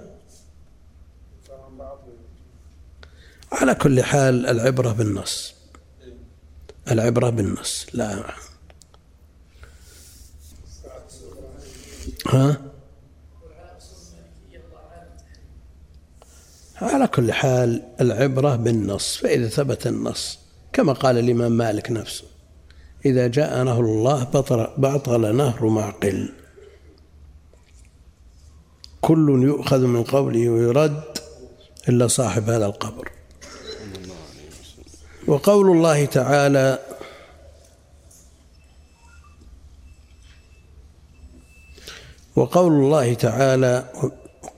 على 3.53 3.75
كل 3.75 4.03
حال 4.03 4.47
العبرة 4.47 4.93
بالنص. 4.93 5.55
العبرة 6.91 7.31
بالنص. 7.31 7.87
لا. 7.93 8.35
ها؟ 12.27 12.63
على 16.77 17.07
كل 17.07 17.33
حال 17.33 17.83
العبرة 18.01 18.57
بالنص. 18.57 19.17
فإذا 19.17 19.49
ثبت 19.49 19.87
النص 19.87 20.46
كما 20.77 20.93
قال 20.93 21.19
الإمام 21.19 21.53
مالك 21.53 21.91
نفسه 21.91 22.25
إذا 23.05 23.27
جاء 23.27 23.63
نهر 23.63 23.81
الله 23.81 24.25
بطل, 24.25 24.67
بطل 24.77 25.37
نهر 25.37 25.67
معقل. 25.67 26.29
كل 29.01 29.43
يؤخذ 29.43 29.79
من 29.79 30.03
قوله 30.03 30.49
ويرد 30.49 31.19
إلا 31.89 32.07
صاحب 32.09 32.51
هذا 32.51 32.67
القبر. 32.67 33.11
وقول 35.27 35.77
الله 35.77 36.05
تعالى 36.05 36.79
وقول 42.37 42.73
الله 42.73 43.15
تعالى 43.15 43.93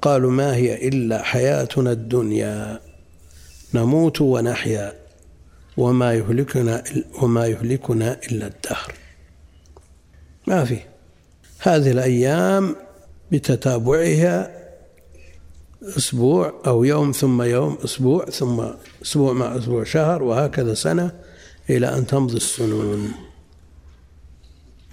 قالوا 0.03 0.31
ما 0.31 0.55
هي 0.57 0.89
إلا 0.89 1.23
حياتنا 1.23 1.93
الدنيا 1.93 2.81
نموت 3.75 4.21
ونحيا. 4.21 5.08
وما 5.79 6.15
يهلكنا 6.15 6.85
وما 7.23 7.47
يهلكنا 7.47 8.21
إلا 8.31 8.47
الدهر. 8.47 8.95
ما 10.47 10.65
في. 10.65 10.79
هذه 11.59 11.91
الأيام 11.91 12.77
بتتابعها 13.33 14.59
أسبوع 15.83 16.63
أو 16.67 16.85
يوم 16.85 17.13
ثم 17.13 17.43
يوم 17.43 17.79
أسبوع 17.85 18.25
ثم 18.25 18.67
أسبوع 19.03 19.33
مع 19.33 19.57
أسبوع 19.57 19.85
شهر 19.85 20.23
وهكذا 20.23 20.75
سنة 20.75 21.11
إلى 21.71 21.87
أن 21.87 22.07
تمضي 22.07 22.37
السنون. 22.37 23.13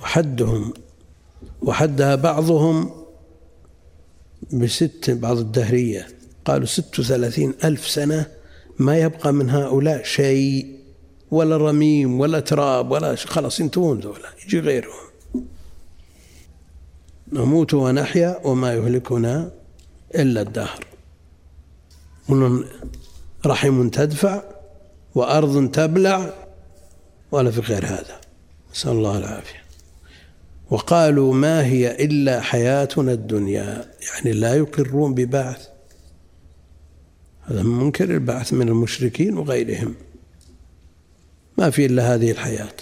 وحدهم 0.01 0.73
وحدها 1.61 2.15
بعضهم 2.15 2.91
بست 4.53 5.09
بعض 5.11 5.37
الدهرية. 5.37 6.07
قالوا 6.45 6.65
ست 6.65 6.99
وثلاثين 6.99 7.53
ألف 7.63 7.87
سنة 7.87 8.25
ما 8.79 8.97
يبقى 8.97 9.33
من 9.33 9.49
هؤلاء 9.49 10.03
شيء. 10.03 10.74
ولا 11.31 11.57
رميم 11.57 12.19
ولا 12.19 12.39
تراب 12.39 12.91
ولا 12.91 13.15
خلاص 13.15 13.59
ينتهون 13.59 13.99
ذولا 13.99 14.29
يجي 14.45 14.59
غيرهم. 14.59 15.05
نموت 17.33 17.73
ونحيا 17.73 18.39
وما 18.43 18.73
يهلكنا 18.73 19.51
إلا 20.15 20.41
الدهر. 20.41 20.85
رحم 23.45 23.89
تدفع 23.89 24.43
وأرض 25.15 25.71
تبلع 25.71 26.33
ولا 27.31 27.51
في 27.51 27.61
غير 27.61 27.85
هذا. 27.85 28.21
نسأل 28.71 28.91
الله 28.91 29.17
العافية. 29.17 29.65
وقالوا 30.69 31.33
ما 31.33 31.65
هي 31.65 32.05
إلا 32.05 32.41
حياتنا 32.41 33.11
الدنيا 33.11 33.91
يعني 34.07 34.31
لا 34.39 34.55
يقرون 34.55 35.13
ببعث. 35.13 35.67
هذا 37.45 37.63
منكر 37.63 38.09
البعث 38.09 38.53
من 38.53 38.69
المشركين 38.69 39.37
وغيرهم. 39.37 39.95
ما 41.57 41.69
في 41.69 41.85
إلا 41.85 42.13
هذه 42.13 42.31
الحياة. 42.31 42.75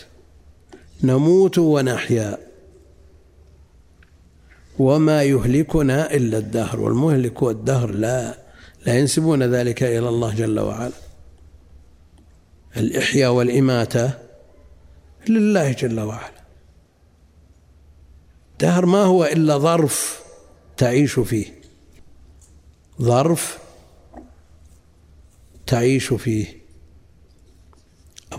نموت 1.04 1.58
ونحيا. 1.58 2.38
وما 4.80 5.24
يهلكنا 5.24 6.14
إلا 6.14 6.38
الدهر. 6.38 6.80
والمهلك 6.80 7.42
والدهر 7.42 7.92
لا 7.92 8.38
لا 8.86 9.00
ينسبون 9.00 9.44
ذلك 9.44 9.84
إلى 9.84 10.10
الله 10.10 10.36
جل 10.36 10.60
وعلا. 10.60 10.92
الإحياء 12.78 13.32
والإماتة 13.32 14.12
لله 15.30 15.72
جل 15.72 16.00
وعلا. 16.00 16.44
دهر 18.60 18.86
ما 18.86 19.04
هو 19.04 19.26
إلا 19.26 19.58
ظرف 19.58 20.24
تعيش 20.78 21.20
فيه. 21.20 21.62
ظرف 23.02 23.58
تعيش 25.68 26.14
فيه. 26.14 26.63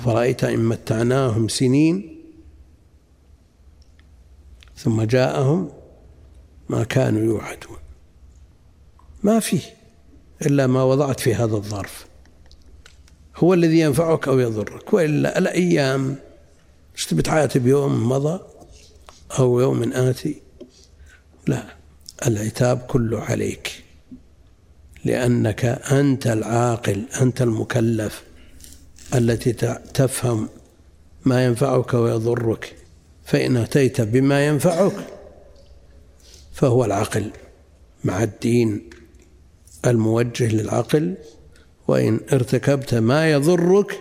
أفرأيت 0.04 0.44
إن 0.44 0.60
متعناهم 0.60 1.48
سنين 1.48 2.20
ثم 4.76 5.02
جاءهم 5.02 5.70
ما 6.68 6.84
كانوا 6.84 7.22
يوعدون. 7.22 7.76
ما 9.22 9.40
فيه 9.40 9.60
إلا 10.42 10.66
ما 10.66 10.82
وضعت 10.82 11.20
في 11.20 11.34
هذا 11.34 11.56
الظرف. 11.56 12.06
هو 13.36 13.54
الذي 13.54 13.80
ينفعك 13.80 14.28
أو 14.28 14.38
يضرك. 14.38 14.94
وإلا 14.94 15.38
الأيام 15.38 16.16
إيش 16.94 17.06
تبي 17.06 17.22
تعاتب 17.22 17.66
يوم 17.66 18.08
مضى 18.08 18.40
أو 19.38 19.60
يوم 19.60 19.92
آتي؟ 19.92 20.42
لا 21.46 21.64
العتاب 22.26 22.78
كله 22.78 23.20
عليك 23.20 23.82
لأنك 25.04 25.64
أنت 25.64 26.26
العاقل 26.26 27.04
أنت 27.20 27.42
المكلف. 27.42 28.33
التي 29.14 29.52
تفهم 29.94 30.48
ما 31.24 31.44
ينفعك 31.44 31.94
ويضرك 31.94 32.76
فإن 33.24 33.56
أتيت 33.56 34.00
بما 34.00 34.46
ينفعك 34.46 35.06
فهو 36.52 36.84
العقل 36.84 37.30
مع 38.04 38.22
الدين 38.22 38.90
الموجه 39.86 40.48
للعقل 40.48 41.14
وإن 41.88 42.20
ارتكبت 42.32 42.94
ما 42.94 43.30
يضرك 43.30 44.00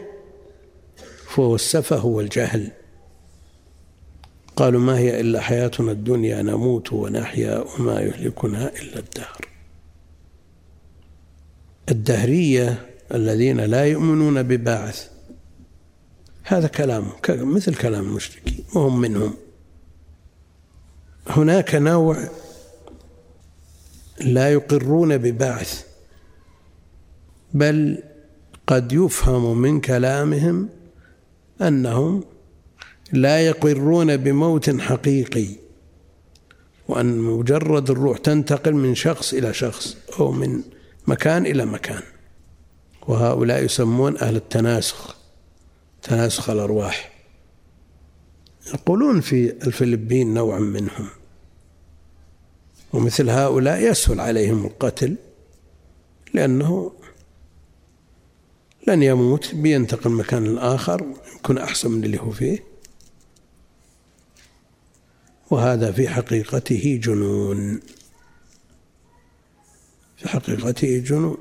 فهو 1.29 1.55
السفه 1.55 2.05
والجهل. 2.05 2.71
قالوا 4.55 4.81
ما 4.81 4.97
هي 4.97 5.19
إلا 5.19 5.41
حياتنا 5.41 5.91
الدنيا 5.91 6.41
نموت 6.41 6.93
ونحيا 6.93 7.57
وما 7.57 8.01
يهلكنا 8.01 8.71
إلا 8.81 8.99
الدهر. 8.99 9.47
الدهرية 11.89 12.92
الذين 13.13 13.59
لا 13.59 13.85
يؤمنون 13.85 14.43
ببعث. 14.43 15.07
هذا 16.43 16.67
كلام 16.67 17.05
مثل 17.29 17.75
كلام 17.75 18.03
المشركين 18.03 18.63
وهم 18.73 19.01
منهم. 19.01 19.33
هناك 21.27 21.75
نوع 21.75 22.29
لا 24.21 24.53
يقرون 24.53 25.17
ببعث 25.17 25.85
بل 27.53 28.03
قد 28.67 28.91
يفهم 28.93 29.57
من 29.57 29.81
كلامهم 29.81 30.69
أنهم 31.61 32.23
لا 33.13 33.39
يقرون 33.39 34.17
بموت 34.17 34.81
حقيقي 34.81 35.47
وأن 36.87 37.17
مجرد 37.17 37.89
الروح 37.89 38.17
تنتقل 38.17 38.73
من 38.73 38.95
شخص 38.95 39.33
إلى 39.33 39.53
شخص 39.53 39.97
أو 40.19 40.31
من 40.31 40.61
مكان 41.07 41.45
إلى 41.45 41.65
مكان. 41.65 42.01
وهؤلاء 43.07 43.63
يسمون 43.63 44.17
أهل 44.17 44.35
التناسخ 44.35 45.15
تناسخ 46.03 46.49
الأرواح. 46.49 47.13
يقولون 48.67 49.21
في 49.21 49.51
الفلبين 49.51 50.33
نوع 50.33 50.59
منهم. 50.59 51.09
ومثل 52.93 53.29
هؤلاء 53.29 53.91
يسهل 53.91 54.19
عليهم 54.19 54.65
القتل 54.65 55.15
لأنه 56.33 56.93
لن 58.87 59.03
يموت 59.03 59.55
بينتقل 59.55 60.11
مكان 60.11 60.57
آخر 60.57 61.05
يكون 61.35 61.57
أحسن 61.57 61.91
من 61.91 62.03
اللي 62.03 62.19
هو 62.19 62.31
فيه. 62.31 62.63
وهذا 65.51 65.91
في 65.91 66.09
حقيقته 66.09 66.99
جنون. 67.03 67.79
في 70.17 70.29
حقيقته 70.29 70.97
جنون. 70.97 71.37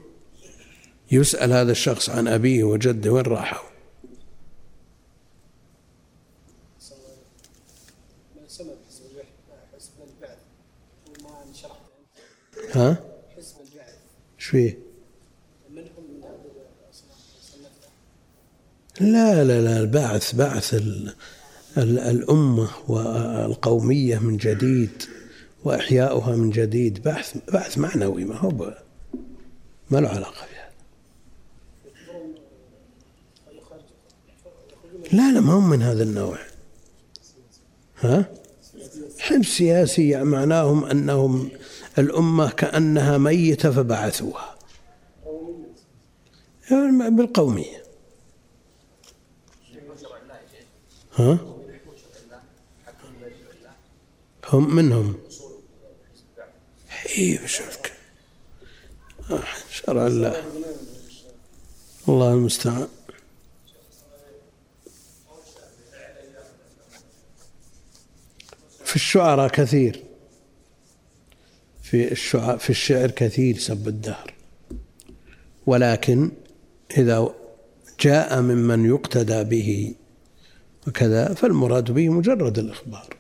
يسأل 1.13 1.53
هذا 1.53 1.73
الشخص 1.73 2.11
عن 2.11 2.29
أبيه 2.29 2.65
وجده 2.65 3.11
وين 3.11 3.25
راحوا 3.25 3.73
ها؟ 12.75 12.97
حزب 13.37 13.57
البعث 13.61 13.95
إيش 14.39 14.47
فيه؟ 14.47 14.79
لا 19.01 19.45
لا 19.45 19.61
لا 19.61 19.81
البعث 19.81 20.35
بعث 20.35 20.83
الأمة 21.79 22.69
والقومية 22.89 24.19
من 24.19 24.37
جديد 24.37 25.03
وإحياؤها 25.65 26.37
من 26.37 26.51
جديد 26.51 27.03
بحث 27.03 27.37
بحث 27.53 27.79
معنوي 27.79 28.25
ما 28.25 28.37
هو 28.37 28.75
ما 29.91 29.99
له 29.99 30.09
علاقة 30.09 30.52
لا 35.13 35.33
لا 35.33 35.41
ما 35.41 35.53
هم 35.53 35.71
من 35.71 35.83
هذا 35.83 36.03
النوع. 36.03 36.39
ها؟ 38.01 38.33
حزب 39.19 39.45
سياسي 39.45 40.25
معناهم 40.25 40.85
أنهم 40.85 41.51
الأمة 41.99 42.51
كأنها 42.51 43.19
ميتة 43.19 43.71
فبعثوها. 43.71 44.59
بالقومية. 47.11 47.83
ها؟ 51.15 51.39
هم 54.49 54.75
منهم. 54.77 55.15
اي 57.19 57.49
شوفك 57.49 57.93
شرع 59.71 60.07
الله. 60.07 60.45
الله 62.09 62.33
المستعان. 62.33 62.89
في 68.93 68.97
الشعراء 68.97 69.49
كثير. 69.49 70.03
في 71.83 72.13
الشعر 72.13 72.59
في 72.59 72.71
الشعر 72.71 73.11
كثير 73.11 73.59
سب 73.59 73.89
الدهر. 73.89 74.35
ولكن 75.67 76.31
إذا 76.99 77.35
جاء 78.01 78.41
ممن 78.41 78.87
يقتدى 78.87 79.45
به 79.45 79.95
وكذا 80.89 81.35
فالمراد 81.35 81.91
به 81.91 82.09
مجرد 82.09 82.59
الإخبار. 82.59 83.17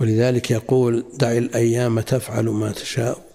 ولذلك 0.00 0.50
يقول 0.50 1.04
دع 1.14 1.32
الأيام 1.32 2.00
تفعل 2.00 2.44
ما 2.44 2.72
تشاء. 2.72 3.26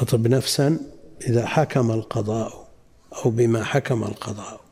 وطب 0.00 0.26
نفسا 0.26 0.80
إذا 1.26 1.46
حكم 1.46 1.90
القضاء 1.90 2.68
أو 3.12 3.30
بما 3.30 3.64
حكم 3.64 4.04
القضاء. 4.04 4.65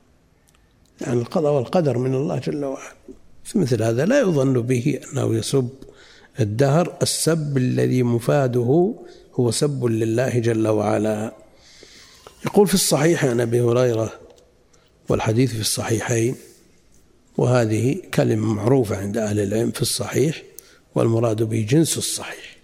يعني 1.00 1.20
القضاء 1.20 1.52
والقدر 1.52 1.98
من 1.98 2.14
الله 2.14 2.38
جل 2.38 2.64
وعلا. 2.64 2.94
مثل 3.54 3.82
هذا 3.82 4.04
لا 4.04 4.20
يظن 4.20 4.52
به 4.52 5.00
أنه 5.12 5.34
يسب 5.34 5.68
الدهر. 6.40 6.96
السب 7.02 7.56
الذي 7.56 8.02
مفاده 8.02 8.94
هو 9.34 9.50
سب 9.50 9.84
لله 9.84 10.38
جل 10.38 10.68
وعلا. 10.68 11.32
يقول 12.46 12.68
في 12.68 12.74
الصحيح 12.74 13.24
عن 13.24 13.40
أبي 13.40 13.60
هريرة 13.60 14.12
والحديث 15.08 15.52
في 15.54 15.60
الصحيحين 15.60 16.36
وهذه 17.36 17.96
كلمة 18.14 18.54
معروفة 18.54 18.96
عند 18.96 19.16
أهل 19.16 19.40
العلم 19.40 19.70
في 19.70 19.82
الصحيح 19.82 20.42
والمراد 20.94 21.42
به 21.42 21.66
جنس 21.70 21.98
الصحيح 21.98 22.56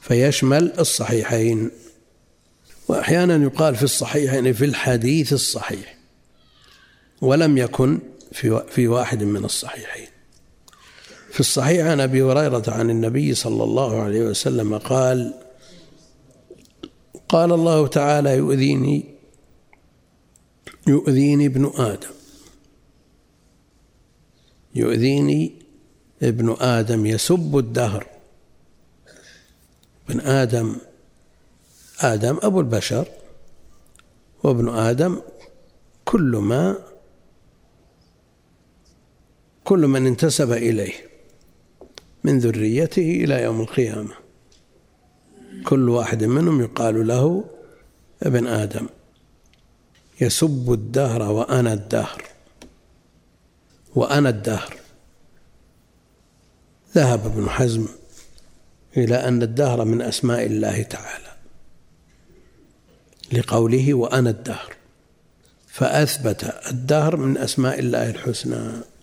فيشمل 0.00 0.72
الصحيحين. 0.78 1.70
وأحيانا 2.88 3.44
يقال 3.44 3.76
في 3.76 3.82
الصحيحين 3.82 4.52
في 4.52 4.64
الحديث 4.64 5.32
الصحيح. 5.32 5.93
ولم 7.24 7.58
يكن 7.58 7.98
في 8.32 8.64
في 8.70 8.88
واحد 8.88 9.22
من 9.22 9.44
الصحيحين. 9.44 10.08
في 11.30 11.40
الصحيح 11.40 11.86
عن 11.86 12.00
أبي 12.00 12.22
هريرة 12.22 12.64
عن 12.68 12.90
النبي 12.90 13.34
صلى 13.34 13.64
الله 13.64 14.02
عليه 14.02 14.22
وسلم 14.22 14.78
قال 14.78 15.34
قال 17.28 17.52
الله 17.52 17.86
تعالى 17.86 18.36
يؤذيني 18.36 19.04
يؤذيني 20.86 21.46
ابن 21.46 21.72
آدم. 21.76 22.14
يؤذيني 24.74 25.52
ابن 26.22 26.56
آدم 26.60 27.06
يسب 27.06 27.58
الدهر. 27.58 28.06
ابن 30.08 30.20
آدم 30.20 30.76
آدم 32.00 32.38
أبو 32.42 32.60
البشر 32.60 33.08
وابن 34.42 34.68
آدم 34.68 35.20
كل 36.04 36.36
ما 36.36 36.93
كل 39.64 39.86
من 39.86 40.06
انتسب 40.06 40.52
إليه 40.52 40.92
من 42.24 42.38
ذريته 42.38 43.24
إلى 43.24 43.42
يوم 43.42 43.60
القيامة. 43.60 44.14
كل 45.64 45.88
واحد 45.88 46.24
منهم 46.24 46.60
يقال 46.60 47.06
له 47.06 47.44
ابن 48.22 48.46
آدم. 48.46 48.86
يسب 50.20 50.72
الدهر 50.72 51.22
وأنا 51.22 51.72
الدهر. 51.72 52.22
وأنا 53.94 54.28
الدهر. 54.28 54.76
ذهب 56.94 57.26
ابن 57.26 57.48
حزم 57.48 57.86
إلى 58.96 59.14
أن 59.14 59.42
الدهر 59.42 59.84
من 59.84 60.02
أسماء 60.02 60.46
الله 60.46 60.82
تعالى. 60.82 61.32
لقوله 63.32 63.94
وأنا 63.94 64.30
الدهر. 64.30 64.76
فأثبت 65.68 66.44
الدهر 66.70 67.16
من 67.16 67.38
أسماء 67.38 67.78
الله 67.78 68.10
الحسنى. 68.10 68.93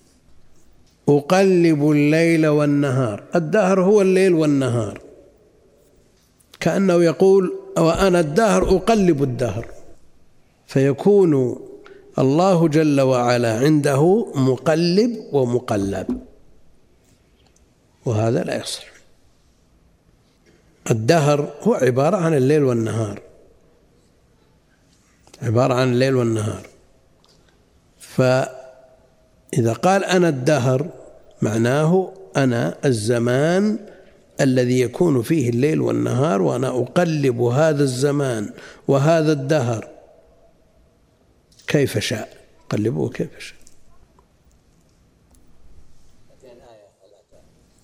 أقلب 1.09 1.91
الليل 1.91 2.47
والنهار. 2.47 3.23
الدهر 3.35 3.83
هو 3.83 4.01
الليل 4.01 4.33
والنهار. 4.33 5.01
كأنه 6.59 7.03
يقول 7.03 7.53
وأنا 7.77 8.19
الدهر 8.19 8.75
أقلب 8.75 9.23
الدهر. 9.23 9.67
فيكون 10.67 11.59
الله 12.19 12.67
جل 12.67 13.01
وعلا 13.01 13.59
عنده 13.59 14.25
مقلب 14.35 15.17
ومقلب. 15.31 16.21
وهذا 18.05 18.43
لا 18.43 18.61
يصح. 18.61 18.85
الدهر 20.91 21.53
هو 21.61 21.73
عبارة 21.73 22.17
عن 22.17 22.33
الليل 22.33 22.63
والنهار. 22.63 23.21
عبارة 25.41 25.73
عن 25.73 25.93
الليل 25.93 26.15
والنهار. 26.15 26.67
فإذا 29.51 29.73
قال 29.73 30.03
أنا 30.03 30.29
الدهر 30.29 30.89
معناه 31.41 32.13
أنا 32.37 32.77
الزمان 32.85 33.79
الذي 34.41 34.79
يكون 34.81 35.21
فيه 35.21 35.49
الليل 35.49 35.81
والنهار 35.81 36.41
وأنا 36.41 36.67
أقلب 36.67 37.41
هذا 37.41 37.83
الزمان 37.83 38.53
وهذا 38.87 39.31
الدهر. 39.31 39.89
كيف 41.67 41.97
شاء؟ 41.97 42.37
قلبه 42.69 43.09
كيف 43.09 43.39
شاء. 43.39 43.57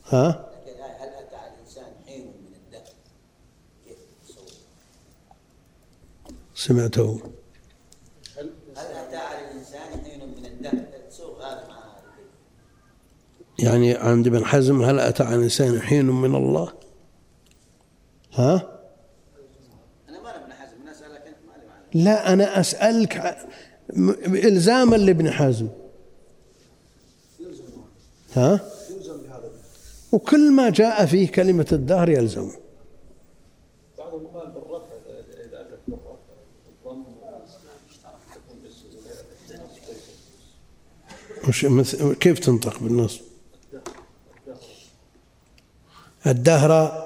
ها؟ 0.10 0.48
هل 1.00 1.10
أتى 1.10 1.36
على 1.36 1.54
الإنسان 1.54 1.86
حين 2.08 2.28
من 2.28 2.54
الدهر 2.56 2.94
كيف 3.86 3.98
سمعته 6.56 7.22
هل 8.38 8.52
أتى 8.78 9.18
على 9.18 9.52
الإنسان 9.52 10.04
حين 10.04 10.20
من 10.38 10.46
الدهر 10.46 10.98
يعني 13.60 13.96
عند 13.96 14.28
ابن 14.28 14.46
حزم 14.46 14.82
هل 14.82 15.00
أتى 15.00 15.24
على 15.24 15.36
الإنسان 15.36 15.82
حين 15.82 16.06
من 16.06 16.36
الله؟ 16.36 16.74
ها؟ 18.34 18.80
أنا 20.10 20.22
ما 20.22 20.44
ابن 20.44 20.54
حزم 20.54 20.82
أنا 20.82 20.92
أسألك 20.92 21.28
أنت 21.28 21.38
ما 21.48 22.04
لا 22.04 22.34
أنا 22.34 22.60
أسألك 22.60 23.38
إلزاما 24.46 24.96
لابن 24.96 25.32
حزم. 25.32 25.68
ها؟ 28.34 28.60
وكل 30.12 30.52
ما 30.52 30.70
جاء 30.70 31.06
فيه 31.06 31.28
كلمة 31.28 31.68
الدهر 31.72 32.10
يلزم. 32.10 32.52
بعضهم 33.98 34.28
قال 34.28 34.52
بالرفع 34.52 34.86
إذا 35.46 35.62
أتت 35.62 35.80
بالرفع 35.88 36.18
وش 41.48 41.66
كيف 42.20 42.40
تنطق 42.40 42.80
بالنصب؟ 42.80 43.27
الدهر. 46.28 47.04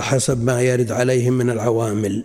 حسب 0.00 0.44
ما 0.44 0.60
يرد 0.62 0.92
عليهم 0.92 1.32
من 1.32 1.50
العوامل. 1.50 2.24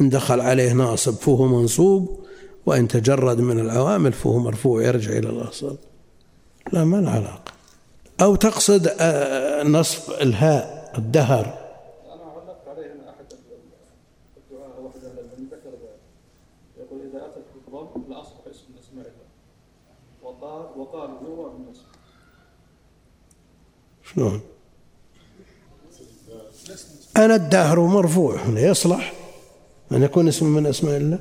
إن 0.00 0.08
دخل 0.08 0.40
عليه 0.40 0.72
ناصب 0.72 1.14
فهو 1.14 1.46
منصوب 1.46 2.26
وإن 2.66 2.88
تجرد 2.88 3.40
من 3.40 3.60
العوامل 3.60 4.12
فهو 4.12 4.38
مرفوع 4.38 4.82
يرجع 4.82 5.10
إلى 5.10 5.28
الأصل. 5.28 5.76
لا 6.72 6.84
ما 6.84 6.96
له 6.96 7.10
علاقة. 7.10 7.56
أو 8.22 8.34
تقصد 8.34 8.86
آه، 9.00 9.62
نصب 9.62 10.12
الهاء 10.12 10.92
الدهر 10.98 11.44
أنا 12.14 12.22
علقت 12.24 12.68
عليه 12.68 12.92
أن 12.92 13.00
أحد 13.08 13.26
الدعاء 14.36 14.80
واحد 14.80 15.04
أهل 15.04 15.18
العلم 15.18 15.48
ذكر 15.52 15.70
ذلك 15.70 16.00
يقول 16.78 17.00
إذا 17.00 17.26
أتت 17.26 17.44
بالضم 17.54 18.12
لأصبح 18.12 18.40
اسم 18.50 18.64
من 18.70 18.78
أسماء 18.78 19.06
الله 19.06 19.26
وقال 20.22 20.80
وقال 20.80 21.10
هو 21.10 21.50
بالنصب 21.50 21.84
شلون؟ 24.16 24.40
أنا 27.16 27.34
الدهر 27.34 27.80
مرفوع 27.80 28.36
هنا 28.36 28.60
يصلح. 28.60 29.12
أن 29.92 30.02
يكون 30.02 30.28
اسم 30.28 30.46
من 30.46 30.66
أسماء 30.66 30.96
الله. 30.96 31.18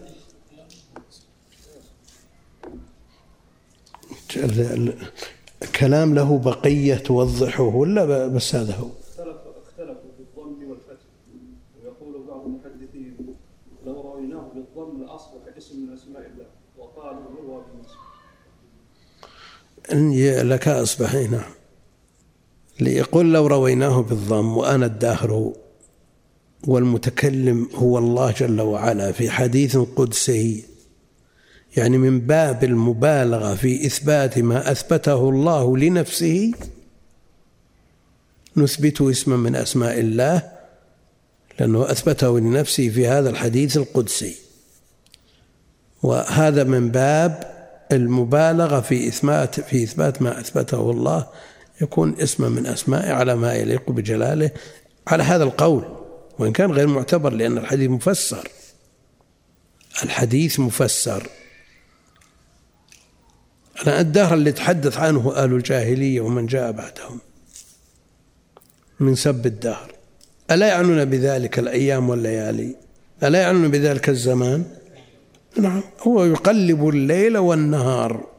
كلام 5.79 6.15
له 6.15 6.37
بقية 6.37 6.95
توضحه 6.95 7.63
ولا 7.63 8.27
بس 8.27 8.55
هذا 8.55 8.75
هو؟ 8.75 8.87
اختلفوا 9.07 10.11
بالضم 10.17 10.69
والفتح. 10.69 11.05
ويقول 11.83 12.27
بعض 12.27 12.45
المحدثين 12.45 13.35
لو 13.85 14.01
رويناه 14.01 14.51
بالضم 14.55 15.03
لأصبح 15.03 15.57
اسم 15.57 15.79
من 15.79 15.93
أسماء 15.93 16.21
الله. 16.21 16.45
وقالوا 16.77 17.21
هو 17.21 17.61
لك 20.43 20.67
أصبح 20.67 21.15
نعم. 21.15 21.64
ليقول 22.79 23.33
لو 23.33 23.47
رويناه 23.47 24.01
بالضم 24.01 24.57
وأنا 24.57 24.85
الداهر 24.85 25.53
والمتكلم 26.67 27.69
هو 27.75 27.97
الله 27.97 28.31
جل 28.31 28.61
وعلا 28.61 29.11
في 29.11 29.29
حديث 29.29 29.77
قدسي 29.77 30.65
يعني 31.77 31.97
من 31.97 32.19
باب 32.19 32.63
المبالغة 32.63 33.55
في 33.55 33.85
إثبات 33.85 34.39
ما 34.39 34.71
أثبته 34.71 35.29
الله 35.29 35.77
لنفسه 35.77 36.51
نثبته 38.57 39.09
اسما 39.09 39.37
من 39.37 39.55
أسماء 39.55 39.99
الله 39.99 40.51
لأنه 41.59 41.91
أثبته 41.91 42.39
لنفسه 42.39 42.89
في 42.89 43.07
هذا 43.07 43.29
الحديث 43.29 43.77
القدسي. 43.77 44.35
وهذا 46.03 46.63
من 46.63 46.91
باب 46.91 47.55
المبالغة 47.91 48.79
في 48.79 49.07
اثبات 49.07 49.59
في 49.59 49.83
إثبات 49.83 50.21
ما 50.21 50.39
أثبته 50.39 50.91
الله 50.91 51.27
يكون 51.81 52.15
اسما 52.19 52.49
من 52.49 52.65
أسمائه 52.65 53.13
على 53.13 53.35
ما 53.35 53.53
يليق 53.53 53.91
بجلاله 53.91 54.51
على 55.07 55.23
هذا 55.23 55.43
القول 55.43 55.83
وإن 56.39 56.51
كان 56.51 56.71
غير 56.71 56.87
معتبر 56.87 57.33
لأن 57.33 57.57
الحديث 57.57 57.89
مفسر. 57.89 58.47
الحديث 60.03 60.59
مفسر. 60.59 61.29
أنا 63.87 64.01
الدهر 64.01 64.33
اللي 64.33 64.51
تحدث 64.51 64.97
عنه 64.97 65.33
أهل 65.35 65.53
الجاهلية 65.53 66.21
ومن 66.21 66.45
جاء 66.45 66.71
بعدهم. 66.71 67.19
من 68.99 69.15
سب 69.15 69.45
الدهر. 69.45 69.91
ألا 70.51 70.67
يعنون 70.67 71.05
بذلك 71.05 71.59
الأيام 71.59 72.09
والليالي؟ 72.09 72.75
ألا 73.23 73.41
يعنون 73.41 73.71
بذلك 73.71 74.09
الزمان؟ 74.09 74.63
نعم. 75.57 75.83
هو 76.01 76.25
يقلب 76.25 76.89
الليل 76.89 77.37
والنهار. 77.37 78.34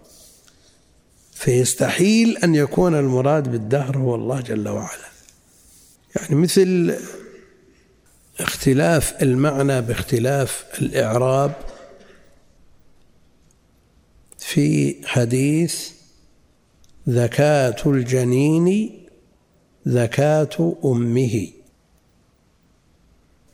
فيستحيل 1.37 2.37
أن 2.37 2.55
يكون 2.55 2.94
المراد 2.94 3.51
بالدهر 3.51 3.99
هو 3.99 4.14
الله 4.14 4.40
جل 4.40 4.68
وعلا. 4.68 5.09
يعني 6.16 6.35
مثل 6.35 6.96
اختلاف 8.40 9.22
المعنى 9.22 9.81
باختلاف 9.81 10.64
الإعراب 10.79 11.53
في 14.38 14.96
حديث 15.07 15.90
زكاة 17.07 17.77
الجنين 17.87 19.07
زكاة 19.87 20.77
أمه. 20.85 21.49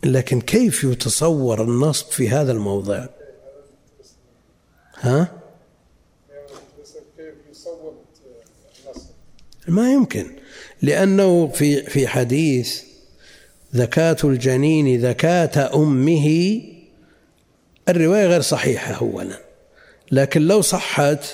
لكن 0.04 0.40
كيف 0.40 0.84
يتصور 0.84 1.62
النصب 1.62 2.06
في 2.06 2.28
هذا 2.28 2.52
الموضع؟ 2.52 3.06
ها؟ 5.00 5.41
ما 9.68 9.92
يمكن 9.92 10.26
لأنه 10.82 11.48
في 11.48 11.82
في 11.82 12.08
حديث 12.08 12.82
زكاة 13.72 14.16
الجنين 14.24 15.00
زكاة 15.00 15.74
أمه 15.74 16.60
الرواية 17.88 18.26
غير 18.26 18.40
صحيحة 18.40 18.94
أولا 18.94 19.38
لكن 20.10 20.42
لو 20.42 20.60
صحت 20.60 21.24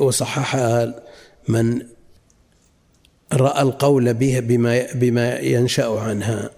وصححها 0.00 1.02
من 1.48 1.82
رأى 3.32 3.62
القول 3.62 4.14
بها 4.14 4.40
بما 4.40 4.86
بما 4.94 5.38
ينشأ 5.38 5.86
عنها 5.86 6.50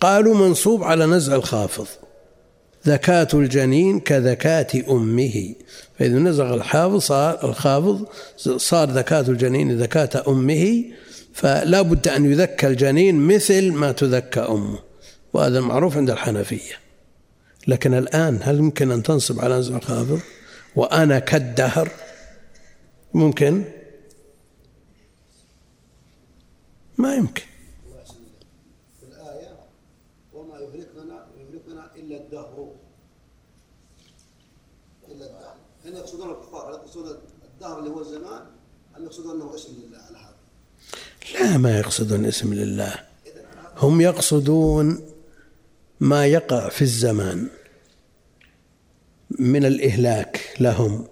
قالوا 0.00 0.34
منصوب 0.34 0.84
على 0.84 1.06
نزع 1.06 1.34
الخافض. 1.34 1.86
زكاة 2.84 3.28
الجنين 3.34 4.00
كزكاة 4.00 4.66
أمه. 4.90 5.54
فإذا 5.98 6.18
نزغ 6.18 6.54
الحافظ 6.54 6.98
صار 7.00 7.48
الخافض 7.48 8.06
صار 8.56 8.90
زكاة 8.92 9.20
الجنين 9.20 9.78
زكاة 9.78 10.24
أمه 10.28 10.84
فلا 11.32 11.82
بد 11.82 12.08
أن 12.08 12.32
يذكى 12.32 12.66
الجنين 12.66 13.26
مثل 13.26 13.72
ما 13.72 13.92
تذكى 13.92 14.40
أمه 14.40 14.78
وهذا 15.32 15.60
معروف 15.60 15.96
عند 15.96 16.10
الحنفية. 16.10 16.74
لكن 17.66 17.94
الآن 17.94 18.38
هل 18.42 18.58
يمكن 18.58 18.90
أن 18.90 19.02
تنصب 19.02 19.40
على 19.40 19.58
نزع 19.58 19.76
الخافض 19.76 20.20
وأنا 20.76 21.18
كالدهر. 21.18 21.88
ممكن؟ 23.14 23.64
ما 26.98 27.14
يمكن 27.14 27.42
في 29.00 29.06
الآية 29.06 29.58
وما 30.32 30.58
يهلكنا 30.58 31.26
يهلكنا 31.38 31.94
إلا 31.96 32.16
الدهر 32.16 32.72
إلا 35.08 35.26
الدهر 35.26 35.56
هنا 35.84 35.98
يقصدون 35.98 36.30
الكفار 36.30 36.70
هل 36.70 36.74
يقصدون 36.74 37.18
الدهر 37.54 37.78
اللي 37.78 37.90
هو 37.90 38.00
الزمان 38.00 38.46
هل 38.96 39.01
يقصدون 39.12 39.36
أنه 39.36 39.54
اسم 39.54 39.72
لله 39.72 39.98
على 39.98 40.18
هذا. 40.18 41.50
لا 41.50 41.58
ما 41.58 41.78
يقصدون 41.78 42.24
اسم 42.24 42.54
لله. 42.54 42.94
هم 43.76 44.00
يقصدون 44.00 45.00
ما 46.00 46.26
يقع 46.26 46.68
في 46.68 46.82
الزمان 46.82 47.48
من 49.30 49.64
الإهلاك 49.64 50.54
لهم. 50.60 51.06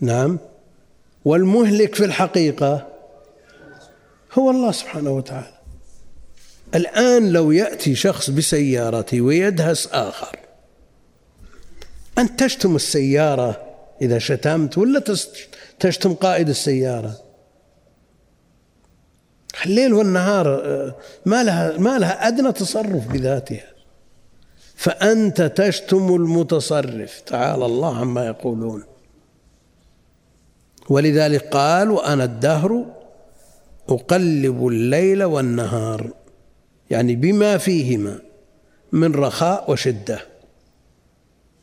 نعم. 0.00 0.38
والمهلك 1.24 1.94
في 1.94 2.04
الحقيقة 2.04 2.88
هو 4.32 4.50
الله 4.50 4.72
سبحانه 4.72 5.10
وتعالى. 5.10 5.58
الآن 6.74 7.32
لو 7.32 7.52
يأتي 7.52 7.94
شخص 7.94 8.30
بسيارته 8.30 9.20
ويدهس 9.20 9.86
آخر 9.86 10.38
أنت 12.18 12.44
تشتم 12.44 12.76
السيارة 12.76 13.74
إذا 14.02 14.18
شتمت 14.18 14.78
ولا 14.78 15.00
تشتم 15.82 16.14
قائد 16.14 16.48
السيارة. 16.48 17.16
الليل 19.66 19.92
والنهار 19.94 20.62
آه، 20.64 20.94
ما 21.26 21.44
لها 21.44 21.78
ما 21.78 21.98
لها 21.98 22.28
أدنى 22.28 22.52
تصرف 22.52 23.06
بذاتها. 23.12 23.66
فأنت 24.76 25.42
تشتم 25.42 26.14
المتصرف. 26.14 27.20
تعالى 27.20 27.66
الله 27.66 27.98
عما 27.98 28.26
يقولون. 28.26 28.84
ولذلك 30.88 31.48
قال 31.48 31.90
وأنا 31.90 32.24
الدهر 32.24 32.86
أقلب 33.88 34.66
الليل 34.66 35.24
والنهار. 35.24 36.10
يعني 36.90 37.16
بما 37.16 37.58
فيهما 37.58 38.18
من 38.92 39.14
رخاء 39.14 39.70
وشدة. 39.70 40.20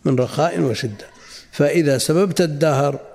من 0.06 0.16
رخاء 0.16 0.60
وشدة. 0.60 1.06
فإذا 1.52 1.98
سببت 1.98 2.42
الدهر 2.42 3.09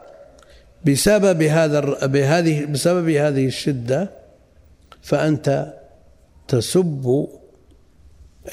بسبب 0.87 1.43
هذا 1.43 2.07
بهذه 2.07 2.65
بسبب 2.65 3.09
هذه 3.09 3.47
الشدة 3.47 4.11
فأنت 5.03 5.75
تسب 6.49 7.29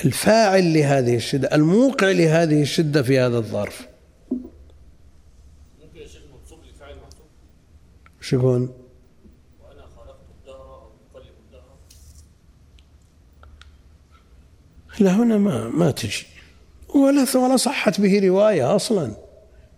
الفاعل 0.05 0.73
لهذه 0.73 1.15
الشدة 1.15 1.55
الموقع 1.55 2.11
لهذه 2.11 2.61
الشدة 2.61 3.03
في 3.03 3.19
هذا 3.19 3.37
الظرف. 3.37 3.87
ممكن 4.31 4.41
يا 5.95 6.07
شيخ 6.07 6.21
منصوب 6.41 6.59
لفاعل 6.75 6.95
محسوب 6.95 7.25
وش 8.21 8.33
يكون؟ 8.33 8.61
وأنا 8.61 9.85
خلقت 9.97 10.19
الدهر 10.39 10.55
أو 10.55 10.91
أقلب 11.13 11.33
الدهر 11.47 11.77
لا 14.99 15.11
هنا 15.11 15.37
ما 15.37 15.69
ما 15.69 15.91
تجي. 15.91 16.25
ولا 16.95 17.25
ولا 17.35 17.57
صحت 17.57 18.01
به 18.01 18.27
رواية 18.27 18.75
أصلا. 18.75 19.11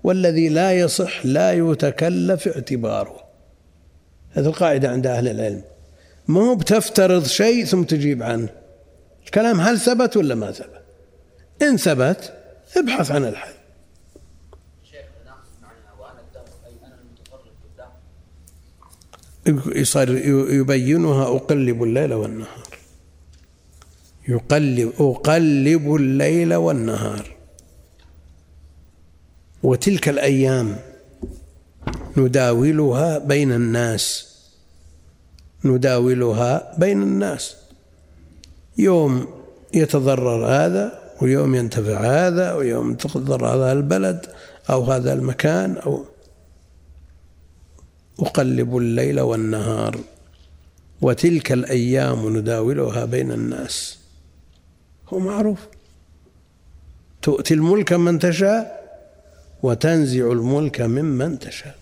والذي 0.04 0.50
لا 0.50 0.72
يصح 0.80 1.26
لا 1.26 1.52
يتكلف 1.52 2.48
اعتباره. 2.48 3.24
هذه 4.32 4.46
القاعدة 4.46 4.90
عند 4.90 5.08
أهل 5.08 5.28
العلم. 5.28 5.64
ما 6.28 6.42
هو 6.42 6.56
بتفترض 6.56 7.26
شيء 7.26 7.66
ثم 7.66 7.84
تجيب 7.84 8.24
عنه. 8.24 8.50
الكلام 9.26 9.60
هل 9.60 9.80
ثبت 9.80 10.18
ولا 10.18 10.36
ما 10.36 10.52
ثبت؟ 10.52 10.84
إن 11.62 11.78
ثبت 11.78 12.34
ابحث 12.78 13.12
عن 13.12 13.26
الحل. 13.26 13.54
يصير 19.76 20.10
يبينها 20.54 21.24
أقلب 21.24 21.84
الليل 21.84 22.14
والنهار. 22.14 22.68
يقلب 24.28 24.94
أقلب 25.00 25.96
الليل 25.96 26.54
والنهار. 26.54 27.33
وتلك 29.64 30.10
الأيام 30.10 30.76
نداولها 32.18 33.18
بين 33.18 33.52
الناس. 33.52 34.34
نداولها 35.66 36.76
بين 36.78 37.02
الناس. 37.02 37.56
يوم 38.78 39.28
يتضرر 39.74 40.46
هذا 40.46 41.00
ويوم 41.22 41.56
ينتفع 41.56 42.00
هذا 42.00 42.54
ويوم 42.54 42.92
يتضرر 42.92 43.48
هذا 43.48 43.72
البلد 43.72 44.26
أو 44.70 44.84
هذا 44.84 45.14
المكان 45.14 45.78
أو 45.78 46.06
أقلب 48.20 48.78
الليل 48.78 49.20
والنهار. 49.20 50.00
وتلك 51.02 51.52
الأيام 51.52 52.38
نداولها 52.38 53.06
بين 53.06 53.32
الناس. 53.32 54.00
هو 55.08 55.20
معروف. 55.20 55.60
تؤتي 57.22 57.54
الملك 57.54 57.94
من 57.94 58.20
تشاء 58.20 58.83
وتنزع 59.64 60.32
الملك 60.32 60.82
ممن 60.82 61.40
تشاء. 61.40 61.76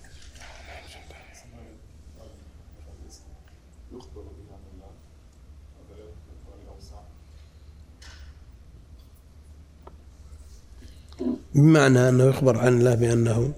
بمعنى 11.55 12.09
أنه 12.09 12.23
يخبر 12.23 12.57
عن 12.57 12.67
الله 12.67 12.95
بأنه 12.95 13.53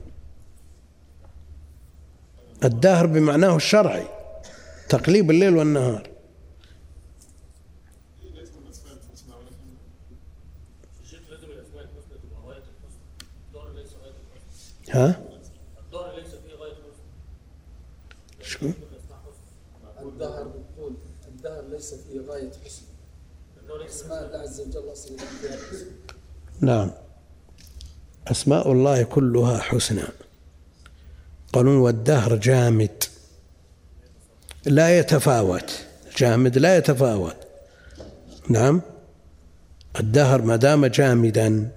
الدهر 2.63 3.05
بمعناه 3.05 3.55
الشرعي 3.55 4.07
تقليب 4.89 5.31
الليل 5.31 5.57
والنهار. 5.57 6.12
ها؟ 14.93 15.21
شو؟ 18.41 18.69
الدهر 20.01 20.43
بتقول 20.43 20.93
الدهر 21.27 21.63
ليس 21.71 21.93
في 21.93 22.19
غاية 22.19 22.51
حسن. 22.65 22.84
أسماء 23.89 24.25
الله 24.25 24.39
عز 24.39 24.62
وجل 24.62 24.91
أصل 24.91 25.15
نعم. 26.62 26.91
أسماء 28.27 28.71
الله 28.71 29.03
كلها 29.03 29.58
حسنى. 29.58 30.03
قالون 31.53 31.77
والدهر 31.77 32.36
جامد. 32.36 33.03
لا 34.65 34.99
يتفاوت. 34.99 35.86
جامد 36.17 36.58
لا 36.58 36.77
يتفاوت. 36.77 37.36
نعم. 38.49 38.82
الدهر 39.99 40.41
ما 40.41 40.56
دام 40.56 40.86
جامدا 40.86 41.71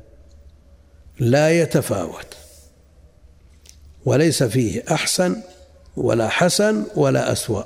لا 1.20 1.50
يتفاوت. 1.50 2.35
وليس 4.06 4.42
فيه 4.42 4.84
أحسن 4.90 5.36
ولا 5.96 6.28
حسن 6.28 6.84
ولا 6.96 7.32
أسوأ. 7.32 7.62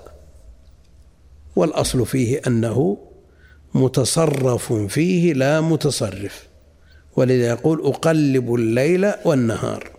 والأصل 1.56 2.06
فيه 2.06 2.40
أنه 2.46 2.98
متصرف 3.74 4.72
فيه 4.72 5.32
لا 5.32 5.60
متصرف. 5.60 6.46
ولذا 7.16 7.46
يقول 7.48 7.86
أقلب 7.86 8.54
الليل 8.54 9.12
والنهار. 9.24 9.90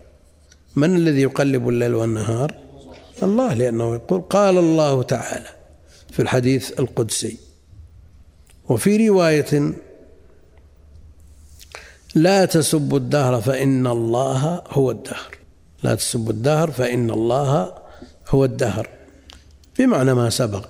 من 0.76 0.96
الذي 0.96 1.22
يقلب 1.22 1.68
الليل 1.68 1.94
والنهار؟ 1.94 2.54
الله 3.22 3.54
لأنه 3.54 3.94
يقول 3.94 4.20
قال 4.20 4.58
الله 4.58 5.02
تعالى 5.02 5.48
في 6.10 6.22
الحديث 6.22 6.80
القدسي. 6.80 7.36
وفي 8.68 9.08
رواية 9.08 9.72
لا 12.14 12.44
تسبوا 12.44 12.98
الدهر 12.98 13.40
فإن 13.40 13.86
الله 13.86 14.62
هو 14.68 14.90
الدهر. 14.90 15.41
لا 15.82 15.94
تسبوا 15.94 16.32
الدهر 16.32 16.70
فإن 16.70 17.10
الله 17.10 17.74
هو 18.28 18.44
الدهر. 18.44 18.88
بمعنى 19.78 20.14
ما 20.14 20.30
سبق 20.30 20.68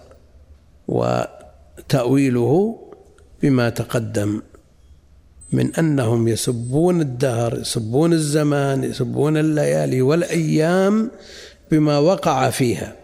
وتأويله 0.89 2.79
بما 3.43 3.69
تقدم 3.71 4.43
من 5.53 5.75
أنهم 5.75 6.29
يسبون 6.29 7.01
الدهر 7.01 7.59
يسبون 7.59 8.13
الزمان 8.13 8.85
يسبون 8.85 9.37
الليالي 9.37 10.03
والأيام 10.03 11.11
بما 11.71 11.99
وقع 11.99 12.51
فيها. 12.51 12.97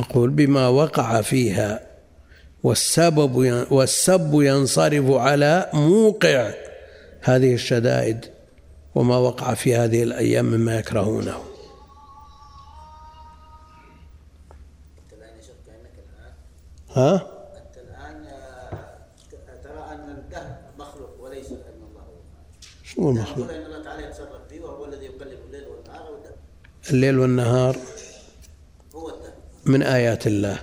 أقول 0.00 0.30
بما 0.30 0.68
وقع 0.68 1.20
فيها 1.20 1.80
والسبب 2.62 3.34
والسب 3.70 4.30
ينصرف 4.34 5.10
على 5.10 5.70
موقع 5.74 6.50
هذه 7.20 7.54
الشدائد. 7.54 8.26
وما 8.94 9.16
وقع 9.16 9.54
في 9.54 9.76
هذه 9.76 10.02
الأيام 10.02 10.44
مما 10.44 10.78
يكرهونه 10.78 11.34
ها؟ 16.94 17.14
أنت 17.56 17.76
الآن 17.78 18.24
ترى 19.64 19.84
أن 19.94 20.10
الدهر 20.10 20.56
مخلوق 20.78 21.20
وليس 21.20 21.52
أن 21.52 21.82
الله 21.90 22.00
هو 22.00 22.14
شو 22.84 23.10
المخلوق؟ 23.10 23.50
أن 23.50 23.64
الله 23.66 23.82
تعالى 23.84 24.06
يتصرف 24.06 24.48
فيه 24.48 24.60
وهو 24.60 24.84
الذي 24.84 25.04
يقلب 25.04 25.38
الليل 25.46 25.64
والنهار 25.68 26.12
والدهر 26.12 26.34
الليل 26.90 27.18
والنهار 27.18 27.76
هو 28.94 29.08
الدهر 29.08 29.32
من 29.66 29.82
آيات 29.82 30.26
الله 30.26 30.58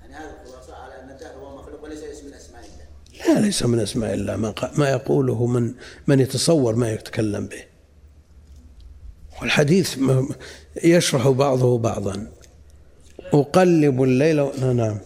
يعني 0.00 0.14
هذا 0.14 0.36
الخلاصة 0.42 0.74
على 0.76 1.00
أن 1.00 1.10
الدهر 1.10 1.34
هو 1.34 1.56
مخلوق 1.58 1.84
وليس 1.84 2.02
اسم 2.02 2.26
من 2.26 2.34
أسماء 2.34 2.64
الله 2.64 2.86
لا 3.26 3.40
ليس 3.40 3.62
من 3.62 3.80
أسماء 3.80 4.14
الله 4.14 4.36
ما, 4.36 4.54
ما 4.78 4.90
يقوله 4.90 5.46
من 5.46 5.74
من 6.06 6.20
يتصور 6.20 6.74
ما 6.74 6.92
يتكلم 6.92 7.46
به 7.46 7.64
والحديث 9.40 9.98
يشرح 10.84 11.28
بعضه 11.28 11.78
بعضا 11.78 12.32
أقلب 13.32 14.02
الليل 14.02 14.40
و... 14.40 14.52
نعم 14.72 14.98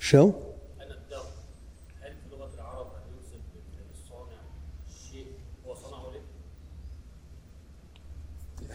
شو؟ 0.00 0.32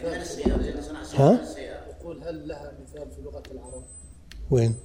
لأن 0.04 0.82
صنع 0.82 1.04
ها؟ 1.14 1.42
يقول 1.90 2.24
هل 2.24 2.48
لها 2.48 2.74
مثال 2.82 3.12
في 3.12 3.22
لغة 3.22 3.44
العرب 3.52 3.84
وين؟ 4.52 4.76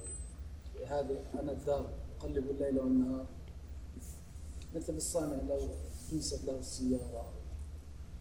هذه 0.87 1.17
أنا 1.39 1.51
الدار 1.51 1.89
أقلب 2.23 2.43
الليل 2.49 2.79
والنهار. 2.79 3.25
مثل 4.75 4.93
الصانع 4.95 5.35
لو 5.49 5.59
تنسب 6.11 6.47
له 6.47 6.59
السيارة 6.59 7.25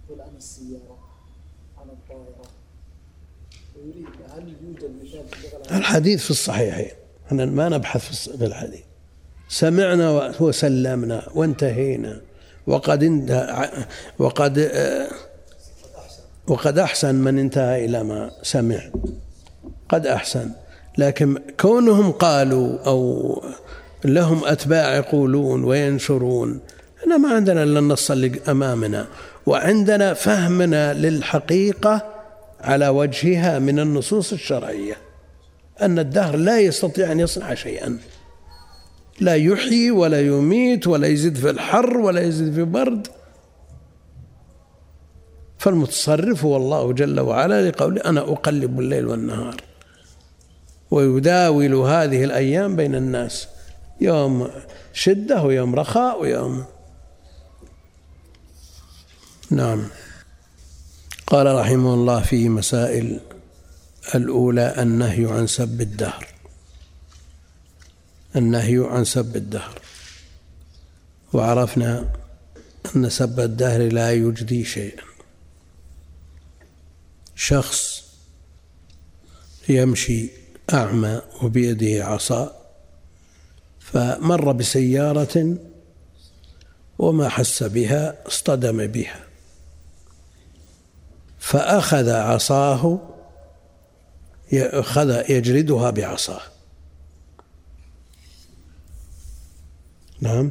يقول 0.06 0.20
أنا 0.20 0.36
السيارة 0.36 0.98
أنا 1.82 1.92
الطائرة. 1.92 2.44
ويريد 3.76 4.06
هل 4.36 4.54
يوجد 4.62 4.90
مثال 5.02 5.28
في 5.28 5.36
اللغة 5.36 5.56
العربية؟ 5.56 5.78
الحديث 5.78 6.24
في 6.24 6.30
الصحيحين. 6.30 6.90
إحنا 7.26 7.44
ما 7.44 7.68
نبحث 7.68 8.28
في 8.28 8.44
الحديث. 8.46 8.80
سمعنا 9.48 10.34
وسلمنا 10.40 11.28
وانتهينا. 11.34 12.20
وقد 12.66 13.02
انتهى 13.02 13.86
وقد 14.18 14.58
آه، 14.58 15.10
وقد 16.46 16.78
أحسن 16.78 17.14
من 17.14 17.38
انتهى 17.38 17.84
إلى 17.84 18.04
ما 18.04 18.30
سمع. 18.42 18.90
قد 19.88 20.06
أحسن. 20.06 20.50
لكن 20.98 21.38
كونهم 21.60 22.12
قالوا 22.12 22.78
أو 22.78 23.42
لهم 24.04 24.44
أتباع 24.44 24.96
يقولون 24.96 25.64
وينشرون. 25.64 26.60
إحنا 27.00 27.16
ما 27.16 27.34
عندنا 27.34 27.62
إلا 27.62 27.78
النص 27.78 28.10
اللي 28.10 28.40
أمامنا 28.48 29.06
وعندنا 29.46 30.14
فهمنا 30.14 30.94
للحقيقة 30.94 32.02
على 32.60 32.88
وجهها 32.88 33.58
من 33.58 33.78
النصوص 33.78 34.32
الشرعية 34.32 34.96
أن 35.82 35.98
الدهر 35.98 36.36
لا 36.36 36.60
يستطيع 36.60 37.12
أن 37.12 37.20
يصنع 37.20 37.54
شيئا. 37.54 37.98
لا 39.20 39.34
يحيي 39.34 39.90
ولا 39.90 40.20
يميت 40.20 40.86
ولا 40.86 41.06
يزيد 41.06 41.36
في 41.36 41.50
الحر 41.50 41.98
ولا 41.98 42.20
يزيد 42.20 42.54
في 42.54 42.62
برد. 42.62 43.08
فالمتصرف 45.58 46.44
هو 46.44 46.56
الله 46.56 46.92
جل 46.92 47.20
وعلا 47.20 47.68
لقوله 47.68 48.00
أنا 48.00 48.20
أقلب 48.20 48.80
الليل 48.80 49.06
والنهار 49.06 49.56
ويداول 50.90 51.74
هذه 51.74 52.24
الأيام 52.24 52.76
بين 52.76 52.94
الناس. 52.94 53.48
يوم 54.00 54.50
شدة 54.92 55.42
ويوم 55.42 55.74
رخاء 55.74 56.22
ويوم 56.22 56.64
نعم. 59.50 59.86
قال 61.26 61.46
رحمه 61.54 61.94
الله 61.94 62.22
في 62.22 62.48
مسائل 62.48 63.20
الأولى 64.14 64.74
النهي 64.82 65.26
عن 65.26 65.46
سب 65.46 65.80
الدهر. 65.80 66.26
النهي 68.36 68.78
عن 68.90 69.04
سب 69.04 69.36
الدهر. 69.36 69.80
وعرفنا 71.32 72.12
أن 72.96 73.10
سب 73.10 73.40
الدهر 73.40 73.92
لا 73.92 74.12
يجدي 74.12 74.64
شيئا. 74.64 75.02
شخص 77.36 78.02
يمشي 79.68 80.30
أعمى 80.72 81.22
وبيده 81.42 82.04
عصا 82.04 82.61
فمر 83.82 84.52
بسيارة 84.52 85.56
وما 86.98 87.28
حس 87.28 87.62
بها 87.62 88.26
اصطدم 88.26 88.86
بها. 88.86 89.20
فأخذ 91.38 92.10
عصاه 92.10 93.00
أخذ 94.52 95.30
يجلدها 95.30 95.90
بعصاه. 95.90 96.42
نعم. 100.20 100.50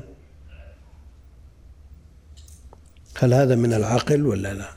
هل 3.17 3.33
هذا 3.33 3.55
من 3.55 3.73
العقل 3.73 4.25
ولا 4.25 4.53
لا؟ 4.53 4.69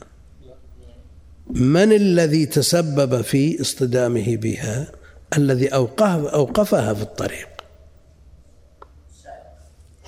من 1.51 1.93
الذي 1.93 2.47
تسبب 2.47 3.21
في 3.21 3.61
اصطدامه 3.61 4.37
بها؟ 4.37 4.93
الذي 5.37 5.69
أوقفها 5.69 6.95
في 6.95 7.03
الطريق. 7.03 7.54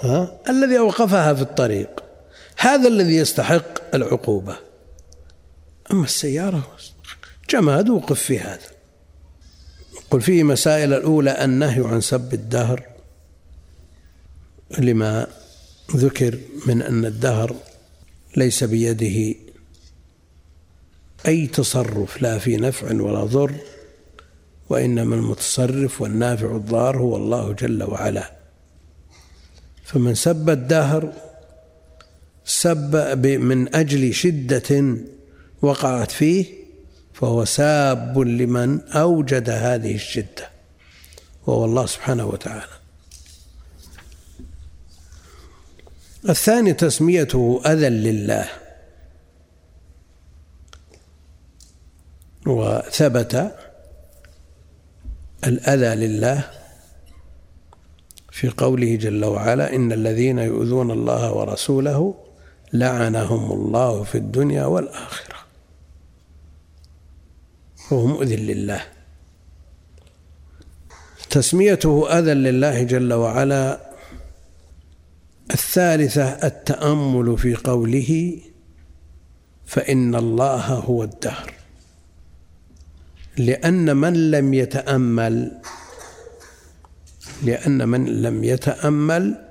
ها؟ 0.00 0.40
الذي 0.48 0.78
أوقفها 0.78 1.34
في 1.34 1.42
الطريق. 1.42 2.04
هذا 2.58 2.88
الذي 2.88 3.16
يستحق 3.16 3.94
العقوبة. 3.94 4.56
أما 5.92 6.04
السيارة 6.04 6.76
جماد 7.50 7.88
وقف 7.88 8.20
في 8.20 8.38
هذا. 8.38 8.68
قل 10.10 10.20
فيه 10.20 10.42
مسائل 10.42 10.92
الأولى 10.92 11.44
النهي 11.44 11.86
عن 11.86 12.00
سب 12.00 12.34
الدهر. 12.34 12.82
لما 14.78 15.26
ذكر 15.96 16.38
من 16.66 16.82
أن 16.82 17.04
الدهر 17.04 17.56
ليس 18.36 18.64
بيده 18.64 19.34
أي 21.26 21.46
تصرف 21.46 22.22
لا 22.22 22.38
في 22.38 22.56
نفع 22.56 23.02
ولا 23.02 23.24
ضر 23.24 23.54
وإنما 24.68 25.16
المتصرف 25.16 26.00
والنافع 26.00 26.56
الضار 26.56 26.98
هو 26.98 27.16
الله 27.16 27.52
جل 27.52 27.82
وعلا. 27.82 28.35
فمن 29.86 30.14
سب 30.14 30.50
الدهر 30.50 31.12
سب 32.44 32.96
من 33.26 33.74
أجل 33.74 34.14
شدة 34.14 34.96
وقعت 35.62 36.10
فيه 36.10 36.46
فهو 37.14 37.44
ساب 37.44 38.18
لمن 38.18 38.80
أوجد 38.80 39.50
هذه 39.50 39.94
الشدة 39.94 40.50
وهو 41.46 41.64
الله 41.64 41.86
سبحانه 41.86 42.26
وتعالى. 42.26 42.76
الثاني 46.28 46.72
تسميته 46.72 47.62
أذى 47.66 47.88
لله. 47.88 48.48
وثبت 52.46 53.56
الأذى 55.46 56.06
لله 56.06 56.65
في 58.36 58.48
قوله 58.48 58.96
جل 58.96 59.24
وعلا 59.24 59.74
إن 59.74 59.92
الذين 59.92 60.38
يؤذون 60.38 60.90
الله 60.90 61.32
ورسوله 61.32 62.14
لعنهم 62.72 63.52
الله 63.52 64.02
في 64.02 64.18
الدنيا 64.18 64.64
والآخرة. 64.64 65.36
وهو 67.90 68.06
مؤذن 68.06 68.38
لله. 68.38 68.82
تسميته 71.30 72.18
أذى 72.18 72.34
لله 72.34 72.82
جل 72.82 73.12
وعلا 73.12 73.80
الثالثة 75.50 76.24
التأمل 76.24 77.38
في 77.38 77.54
قوله 77.54 78.38
فإن 79.66 80.14
الله 80.14 80.66
هو 80.66 81.04
الدهر. 81.04 81.52
لأن 83.38 83.96
من 83.96 84.30
لم 84.30 84.54
يتأمل 84.54 85.60
لأن 87.42 87.88
من 87.88 88.22
لم 88.22 88.44
يتأمل 88.44 89.44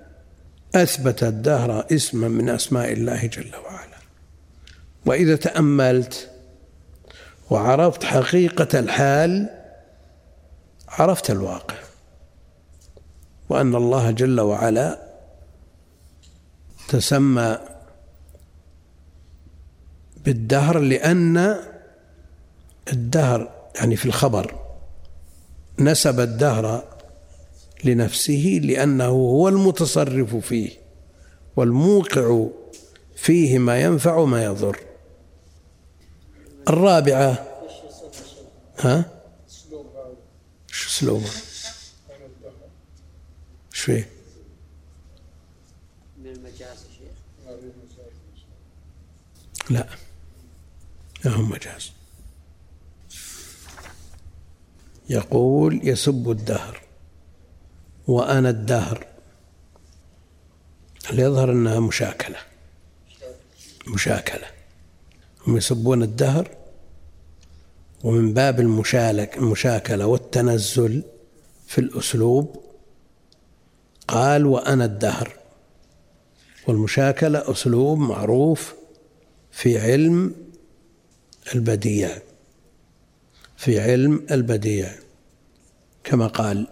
أثبت 0.76 1.24
الدهر 1.24 1.86
إسما 1.92 2.28
من 2.28 2.50
أسماء 2.50 2.94
الله 2.94 3.26
جل 3.26 3.52
وعلا. 3.66 3.98
وإذا 5.06 5.36
تأملت 5.36 6.32
وعرفت 7.50 8.04
حقيقة 8.04 8.80
الحال 8.80 9.50
عرفت 10.88 11.32
الواقع. 11.32 11.76
وأن 13.50 13.76
الله 13.76 14.12
جل 14.12 14.40
وعلا 14.40 15.06
تسمى 16.88 17.58
بالدهر 20.26 20.80
لأن 20.80 21.56
الدهر 22.94 23.70
يعني 23.76 23.96
في 23.96 24.06
الخبر 24.06 24.56
نسب 25.80 26.20
الدهر 26.20 26.84
لنفسه 27.86 28.60
لأنه 28.64 29.06
هو 29.06 29.50
المتصرف 29.50 30.36
فيه 30.36 30.70
والموقع 31.56 32.48
فيه 33.16 33.58
ما 33.60 33.82
ينفع 33.82 34.16
وما 34.16 34.44
يضر 34.44 34.80
الرابعة 36.70 37.48
ها؟ 38.80 39.06
شو 40.68 40.90
اسلوبه؟ 40.90 41.30
شو 43.72 43.86
فيه؟ 43.86 44.10
لا 49.70 49.88
لا 51.26 51.36
هم 51.36 51.50
مجاز 51.50 51.92
يقول 55.10 55.80
يسب 55.84 56.32
الدهر 56.32 56.85
وأنا 58.08 58.50
الدهر 58.50 59.08
اللي 61.10 61.22
يظهر 61.22 61.52
أنها 61.52 61.80
مشاكلة؟ 61.80 62.38
مشاكلة. 63.88 64.48
هم 65.48 65.58
يسبون 65.58 66.04
الدهر 66.04 66.50
ومن 68.04 68.34
باب 68.34 68.60
المشالك 68.60 69.38
المشاكلة 69.38 70.06
والتنزل 70.06 71.04
في 71.68 71.82
الأسلوب 71.82 72.64
قال 74.08 74.46
وأنا 74.46 74.86
الدهر. 74.86 75.34
والمشاكلة 76.68 77.52
أسلوب 77.52 78.00
معروف 78.00 78.76
في 79.52 79.80
علم 79.80 80.36
البديع. 81.56 82.18
في 83.58 83.80
علم 83.80 84.26
البديع. 84.32 84.92
كما 86.04 86.28
قال 86.28 86.68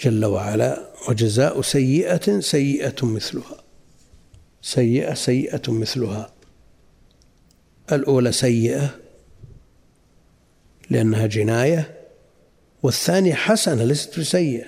جل 0.00 0.24
وعلا 0.24 0.88
وجزاء 1.08 1.62
سيئة 1.62 2.40
سيئة 2.40 2.96
مثلها. 3.02 3.64
سيئة 4.62 5.14
سيئة 5.14 5.62
مثلها. 5.68 6.32
الأولى 7.92 8.32
سيئة 8.32 8.94
لأنها 10.90 11.26
جناية 11.26 12.00
والثانية 12.82 13.34
حسنة 13.34 13.84
ليست 13.84 14.20
بسيئة 14.20 14.66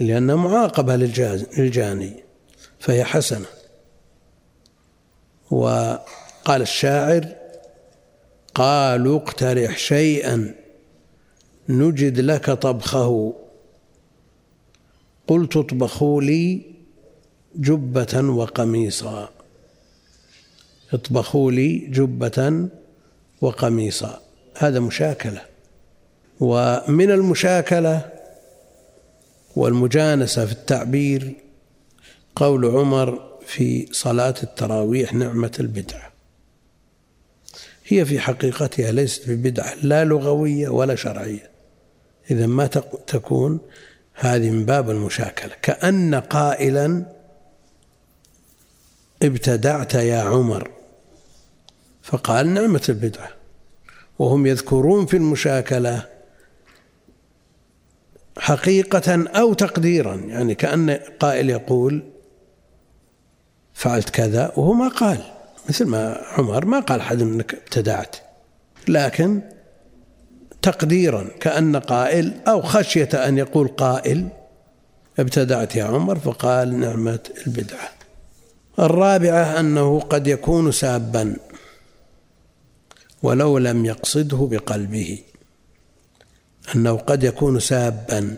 لأنها 0.00 0.36
معاقبة 0.36 0.96
للجاني 0.96 2.24
فهي 2.80 3.04
حسنة. 3.04 3.46
وقال 5.50 6.62
الشاعر 6.62 7.28
قالوا 8.54 9.18
اقترح 9.18 9.78
شيئا 9.78 10.54
نجد 11.68 12.20
لك 12.20 12.50
طبخه. 12.50 13.34
قلت 15.28 15.56
اطبخوا 15.56 16.22
لي 16.22 16.62
جبة 17.56 18.20
وقميصا. 18.20 19.28
اطبخوا 20.92 21.52
لي 21.52 21.78
جبة 21.78 22.68
وقميصا. 23.40 24.20
هذا 24.56 24.80
مشاكلة. 24.80 25.42
ومن 26.40 27.10
المشاكلة 27.10 28.12
والمجانسة 29.56 30.46
في 30.46 30.52
التعبير 30.52 31.32
قول 32.36 32.64
عمر 32.64 33.32
في 33.46 33.88
صلاة 33.92 34.34
التراويح 34.42 35.14
نعمة 35.14 35.52
البدعة 35.60 36.12
هي 37.86 38.04
في 38.04 38.20
حقيقتها 38.20 38.92
ليست 38.92 39.30
ببدعة 39.30 39.74
لا 39.82 40.04
لغوية 40.04 40.68
ولا 40.68 40.94
شرعية. 40.94 41.50
إذا 42.30 42.46
ما 42.46 42.66
تكون 43.06 43.60
هذه 44.14 44.50
من 44.50 44.64
باب 44.64 44.90
المشاكلة. 44.90 45.54
كأن 45.62 46.14
قائلا 46.14 47.06
ابتدعت 49.22 49.94
يا 49.94 50.20
عمر 50.20 50.70
فقال 52.02 52.46
نعمة 52.54 52.82
البدعة. 52.88 53.28
وهم 54.18 54.46
يذكرون 54.46 55.06
في 55.06 55.16
المشاكلة 55.16 56.08
حقيقة 58.38 59.28
أو 59.28 59.54
تقديرا 59.54 60.14
يعني 60.14 60.54
كأن 60.54 60.90
قائل 61.20 61.50
يقول 61.50 62.02
فعلت 63.74 64.10
كذا 64.10 64.52
وهو 64.56 64.72
ما 64.72 64.88
قال 64.88 65.18
مثل 65.68 65.84
ما 65.84 66.24
عمر 66.38 66.64
ما 66.64 66.80
قال 66.80 67.00
أحد 67.00 67.20
أنك 67.20 67.54
ابتدعت. 67.54 68.16
لكن 68.88 69.40
تقديرا 70.62 71.28
كأن 71.40 71.76
قائل 71.76 72.32
أو 72.48 72.62
خشية 72.62 73.08
أن 73.14 73.38
يقول 73.38 73.68
قائل. 73.68 74.28
ابتدعت 75.18 75.76
يا 75.76 75.84
عمر 75.84 76.18
فقال 76.18 76.80
نعمة 76.80 77.20
البدعة. 77.46 77.88
الرابعة 78.78 79.60
أنه 79.60 80.00
قد 80.00 80.26
يكون 80.26 80.72
سابا 80.72 81.36
ولو 83.22 83.58
لم 83.58 83.84
يقصده 83.84 84.48
بقلبه. 84.50 85.18
أنه 86.74 86.96
قد 86.96 87.24
يكون 87.24 87.60
سابا 87.60 88.36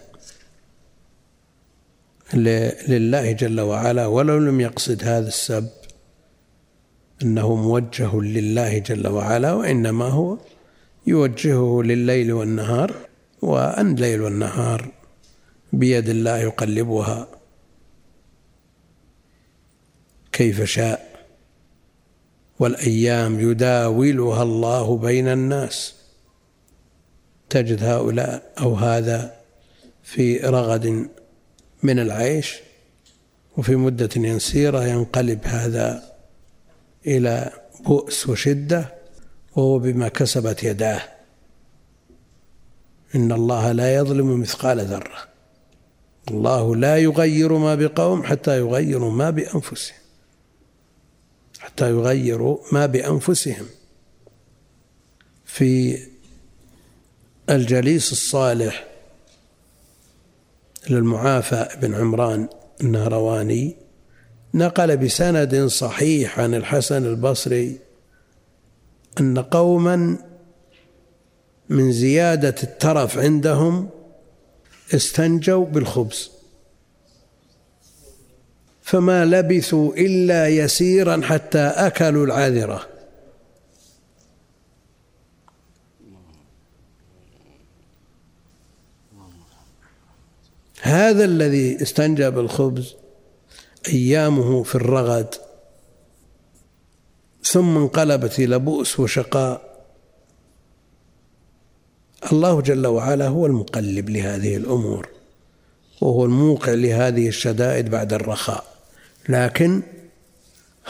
لله 2.88 3.32
جل 3.32 3.60
وعلا 3.60 4.06
ولو 4.06 4.38
لم 4.38 4.60
يقصد 4.60 5.04
هذا 5.04 5.28
السب. 5.28 5.68
أنه 7.22 7.54
موجه 7.54 8.20
لله 8.20 8.78
جل 8.78 9.08
وعلا 9.08 9.52
وإنما 9.52 10.04
هو 10.04 10.38
يوجهه 11.06 11.82
لليل 11.82 12.32
والنهار 12.32 12.94
وأن 13.42 13.92
الليل 13.94 14.22
والنهار 14.22 14.92
بيد 15.72 16.08
الله 16.08 16.38
يقلبها. 16.38 17.28
كيف 20.32 20.62
شاء 20.62 21.24
والأيام 22.58 23.40
يداولها 23.40 24.42
الله 24.42 24.96
بين 24.96 25.28
الناس. 25.28 25.94
تجد 27.50 27.84
هؤلاء 27.84 28.52
أو 28.60 28.74
هذا 28.74 29.34
في 30.02 30.36
رغد 30.38 31.08
من 31.82 31.98
العيش 31.98 32.60
وفي 33.56 33.76
مدة 33.76 34.08
يسيرة 34.16 34.84
ينقلب 34.86 35.40
هذا 35.44 36.02
إلى 37.06 37.50
بؤس 37.86 38.28
وشدة 38.28 38.93
وهو 39.56 39.78
بما 39.78 40.08
كسبت 40.08 40.62
يداه. 40.62 41.02
إن 43.14 43.32
الله 43.32 43.72
لا 43.72 43.94
يظلم 43.94 44.40
مثقال 44.40 44.80
ذرة. 44.80 45.28
الله 46.30 46.76
لا 46.76 46.96
يغير 46.96 47.52
ما 47.52 47.74
بقوم 47.74 48.22
حتى 48.22 48.58
يغيروا 48.58 49.10
ما 49.10 49.30
بأنفسهم. 49.30 49.96
حتى 51.58 51.90
يغيروا 51.90 52.58
ما 52.72 52.86
بأنفسهم. 52.86 53.66
في 55.44 55.98
الجليس 57.50 58.12
الصالح 58.12 58.86
للمعافى 60.90 61.68
بن 61.82 61.94
عمران 61.94 62.48
النهرواني 62.80 63.76
نقل 64.54 64.96
بسند 64.96 65.66
صحيح 65.66 66.40
عن 66.40 66.54
الحسن 66.54 67.06
البصري 67.06 67.78
أن 69.20 69.38
قوما 69.38 70.18
من 71.68 71.92
زيادة 71.92 72.54
الترف 72.62 73.18
عندهم 73.18 73.88
استنجوا 74.94 75.64
بالخبز. 75.64 76.30
فما 78.82 79.24
لبثوا 79.24 79.94
إلا 79.94 80.48
يسيرا 80.48 81.20
حتى 81.22 81.58
أكلوا 81.58 82.26
العذرة 82.26 82.86
هذا 90.80 91.24
الذي 91.24 91.82
استنجى 91.82 92.30
بالخبز 92.30 92.94
أيامه 93.88 94.62
في 94.62 94.74
الرغد. 94.74 95.34
ثم 97.44 97.76
انقلبت 97.76 98.38
إلى 98.38 98.58
بؤس 98.58 99.00
وشقاء. 99.00 99.74
الله 102.32 102.60
جل 102.60 102.86
وعلا 102.86 103.28
هو 103.28 103.46
المقلب 103.46 104.10
لهذه 104.10 104.56
الأمور 104.56 105.08
وهو 106.00 106.24
الموقع 106.24 106.72
لهذه 106.72 107.28
الشدائد 107.28 107.90
بعد 107.90 108.12
الرخاء 108.12 108.64
لكن 109.28 109.82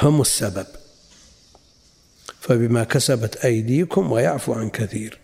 هم 0.03 0.21
السبب. 0.21 0.67
فبما 2.45 2.85
كسبت 2.85 3.37
أيديكم 3.37 4.13
ويعفو 4.13 4.53
عن 4.53 4.71
كثير 4.71 5.21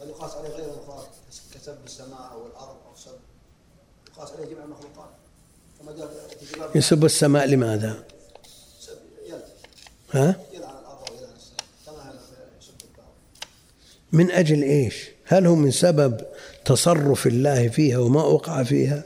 يقاس 0.00 0.34
عليه 0.34 0.48
غير 0.48 0.72
المخاط 0.72 1.08
كسب 1.54 1.78
السماء 1.84 2.32
أو 2.32 2.46
الأرض 2.46 2.76
أو 2.86 2.96
سب 2.96 3.18
يقاس 4.08 4.30
عليه 4.30 4.44
جميع 4.44 4.64
المخلوقات 4.64 5.10
كما 5.78 5.92
جاء 5.92 6.06
يسب 6.74 7.04
السماء 7.04 7.46
لماذا؟ 7.46 8.04
ها؟ 10.12 10.36
من 14.12 14.30
أجل 14.30 14.62
إيش 14.62 15.08
هل 15.24 15.46
هو 15.46 15.54
من 15.54 15.70
سبب 15.70 16.20
تصرف 16.64 17.26
الله 17.26 17.68
فيها 17.68 17.98
وما 17.98 18.22
وقع 18.22 18.62
فيها 18.62 19.04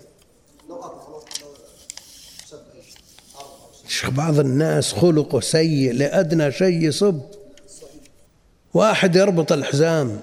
بعض 4.09 4.39
الناس 4.39 4.93
خلقه 4.93 5.41
سيء 5.41 5.93
لأدنى 5.93 6.53
شيء 6.53 6.83
يصب 6.83 7.21
واحد 8.75 9.17
يربط 9.17 9.53
الحزام 9.53 10.21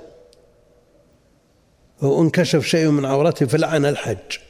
وانكشف 2.02 2.66
شيء 2.66 2.88
من 2.88 3.06
عورته 3.06 3.46
فلعن 3.46 3.86
الحج 3.86 4.41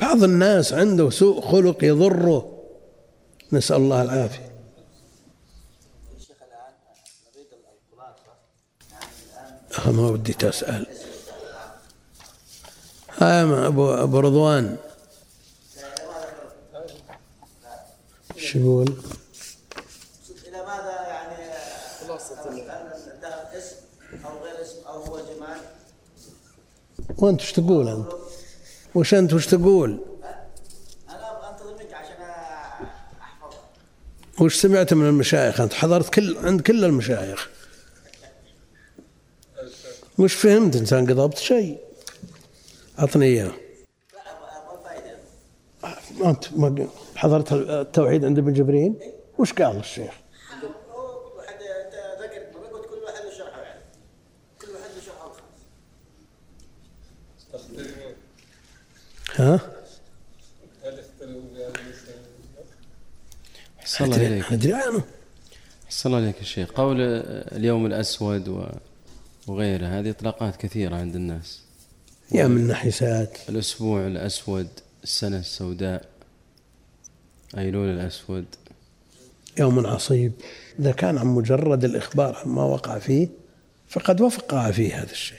بعض 0.00 0.22
الناس 0.22 0.72
عنده 0.72 1.10
سوء 1.10 1.40
خلق 1.40 1.84
يضره. 1.84 2.52
نسأل 3.52 3.76
الله 3.76 4.02
العافية. 4.02 4.52
آه، 9.86 9.90
ما 9.90 10.08
ودي 10.08 10.32
تسأل. 10.32 10.86
ها 13.18 13.44
ما 13.44 13.66
أبو, 13.66 13.94
أبو 13.94 14.20
رضوان. 14.20 14.76
شو 18.36 18.58
يقول؟ 18.58 18.94
إلى 20.46 20.66
ماذا 20.66 21.06
يعني؟ 21.08 21.52
خلاصه 22.00 22.50
الدهر 22.50 23.58
اسم 23.58 23.76
أو 24.24 24.44
غير 24.44 24.62
اسم 24.62 24.86
أو 24.86 25.02
هو 25.02 25.18
جمال؟ 25.18 25.60
وأنت 27.18 27.40
وش 27.40 27.52
تقول 27.52 27.88
أنت؟ 27.88 28.25
وش 28.96 29.14
انت 29.14 29.34
وش 29.34 29.46
تقول؟ 29.46 30.00
أنا 31.08 31.50
انتظر 31.50 31.74
منك 31.74 31.94
عشان 31.94 32.22
احفظها 33.20 33.60
وش 34.40 34.56
سمعت 34.56 34.94
من 34.94 35.06
المشايخ؟ 35.08 35.60
أنت 35.60 35.72
حضرت 35.72 36.14
كل 36.14 36.38
عند 36.38 36.60
كل 36.60 36.84
المشايخ. 36.84 37.50
وش 40.18 40.34
فهمت 40.34 40.76
أنت؟ 40.76 40.92
انقضبت 40.92 41.38
شيء. 41.38 41.78
أعطني 42.98 43.26
إياه. 43.26 43.52
أنت 46.24 46.44
حضرت 47.16 47.52
التوحيد 47.52 48.24
عند 48.24 48.38
ابن 48.38 48.52
جبرين 48.52 48.98
وش 49.38 49.52
قال 49.52 49.76
الشيخ 49.76 50.14
كل 50.60 50.66
واحد 51.36 51.54
انت 51.54 51.94
ذكرت 52.22 52.56
مرة 52.56 52.66
قلت 52.68 52.86
كل 52.90 52.98
واحد 53.04 53.24
له 53.24 53.30
شرحه 53.38 53.60
يعني 53.60 53.80
كل 54.60 54.68
واحد 54.68 54.90
له 54.96 55.00
شرحه 55.06 55.26
الخاص 55.26 55.46
ها؟ 59.36 59.60
أحسن 63.80 64.04
الله 64.04 64.26
إليك 64.26 64.52
أدري 64.52 64.74
عنه. 64.74 65.04
أحسن 65.86 66.08
الله 66.08 66.24
إليك 66.24 66.38
يا 66.38 66.44
شيخ. 66.44 66.70
قول 66.70 66.96
اليوم 67.00 67.86
الأسود 67.86 68.72
وغيره. 69.46 69.86
هذه 69.86 70.10
إطلاقات 70.10 70.56
كثيرة 70.56 70.96
عند 70.96 71.14
الناس. 71.14 71.60
يا 72.32 72.46
من 72.46 72.66
نحسات 72.66 73.38
الأسبوع 73.48 74.06
الأسود 74.06 74.68
السنة 75.02 75.38
السوداء. 75.38 76.08
أيلول 77.58 77.88
الأسود؟ 77.88 78.44
يوم 79.58 79.86
عصيب. 79.86 80.32
إذا 80.78 80.92
كان 80.92 81.18
عن 81.18 81.26
مجرد 81.26 81.84
الإخبار 81.84 82.36
عما 82.36 82.64
وقع 82.64 82.98
فيه 82.98 83.28
فقد 83.88 84.20
وقع 84.20 84.70
فيه 84.70 85.02
هذا 85.02 85.10
الشيء. 85.10 85.38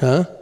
ها؟ 0.00 0.41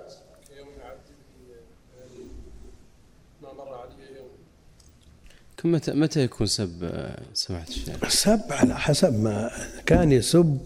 متى 5.65 5.93
متى 5.93 6.21
يكون 6.21 6.47
سب 6.47 6.91
سماحة 7.35 7.69
الشيخ؟ 7.69 8.09
سب 8.09 8.43
على 8.51 8.79
حسب 8.79 9.21
ما 9.21 9.51
كان 9.87 10.13
يسب 10.13 10.59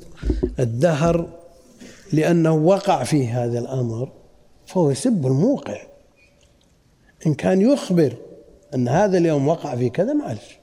الدهر 0.59 1.28
لأنه 2.12 2.55
وقع 2.55 3.05
فيه 3.05 3.45
هذا 3.45 3.59
الأمر 3.59 4.12
فهو 4.66 4.90
يسب 4.90 5.26
الموقع. 5.26 5.86
إن 7.26 7.34
كان 7.34 7.61
يخبر 7.61 8.16
أن 8.74 8.88
هذا 8.88 9.18
اليوم 9.18 9.49
وقع 9.49 9.76
في 9.76 9.90
كذا 9.90 10.12
معلش 10.12 10.59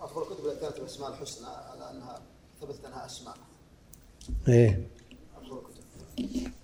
أخبر 0.00 0.22
الكتب 0.22 0.46
التي 0.46 0.60
كانت 0.60 0.76
بالأسماء 0.76 1.10
الحسنى 1.10 1.46
على 1.46 1.90
أنها 1.90 2.20
ثبتت 2.60 2.84
أنها 2.84 3.06
أسماء. 3.06 3.34
إيه. 4.48 4.80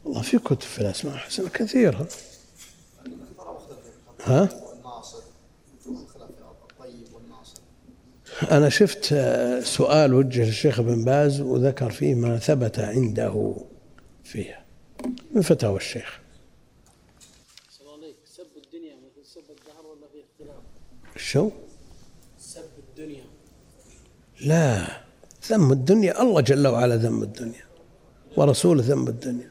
والله 0.04 0.22
في 0.22 0.38
كتب 0.38 0.60
في 0.60 0.80
الأسماء 0.80 1.14
الحسنى 1.14 1.48
كثيرة. 1.48 2.08
ها؟ 4.24 4.63
أنا 8.50 8.68
شفت 8.68 9.14
سؤال 9.62 10.14
وجه 10.14 10.44
للشيخ 10.46 10.80
بن 10.80 11.04
باز 11.04 11.40
وذكر 11.40 11.90
فيه 11.90 12.14
ما 12.14 12.38
ثبت 12.38 12.78
عنده 12.78 13.56
فيها. 14.24 14.64
من 15.32 15.42
فتاوى 15.42 15.76
الشيخ. 15.76 16.20
سب 18.36 18.46
الدنيا 18.64 18.94
مثل 18.94 19.26
سب 19.28 19.40
الدهر 19.50 19.86
ولا 19.86 20.06
في 20.12 20.18
اختلاف؟ 20.24 20.62
شو؟ 21.16 21.50
سب 22.38 22.62
الدنيا 22.88 23.24
لا 24.40 24.86
ذم 25.48 25.72
الدنيا. 25.72 26.22
الله 26.22 26.40
جل 26.40 26.66
وعلا 26.66 26.96
ذم 26.96 27.22
الدنيا. 27.22 27.64
ورسوله 28.36 28.82
ذم 28.82 29.08
الدنيا. 29.08 29.50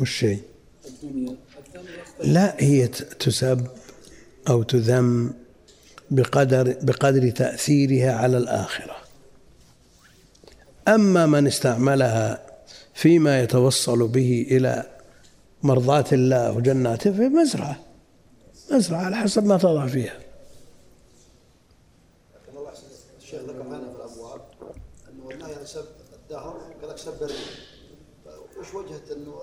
والشيء 0.00 0.42
الدنيا 0.84 1.36
لا 2.22 2.54
هي 2.58 2.88
تسب 2.88 3.66
أو 4.48 4.62
تذم 4.62 5.32
بقدر 6.10 6.76
بقدر 6.82 7.30
تأثيرها 7.30 8.12
على 8.12 8.38
الآخرة. 8.38 8.96
أما 10.88 11.26
من 11.26 11.46
استعملها 11.46 12.46
فيما 12.94 13.42
يتوصل 13.42 14.08
به 14.08 14.46
إلى 14.50 14.90
مرضاة 15.62 16.04
الله 16.12 16.52
وجناته 16.52 17.12
في 17.12 17.28
مزرعة. 17.28 17.80
مزرعة 18.72 19.04
على 19.04 19.16
حسب 19.16 19.44
ما 19.44 19.56
تضع 19.58 19.86
فيها. 19.86 20.18
الشيخ 23.18 23.40
ذكر 23.42 23.62
هنا 23.62 23.78
في 23.78 23.96
الأبواب 23.96 24.40
أنه 25.08 25.30
النهي 25.30 25.54
عن 25.54 25.66
سب 25.66 25.84
الدهر 26.14 26.60
كذلك 26.82 26.98
سب 26.98 27.28
وش 28.60 28.74
وجهة 28.74 29.16
أنه 29.16 29.34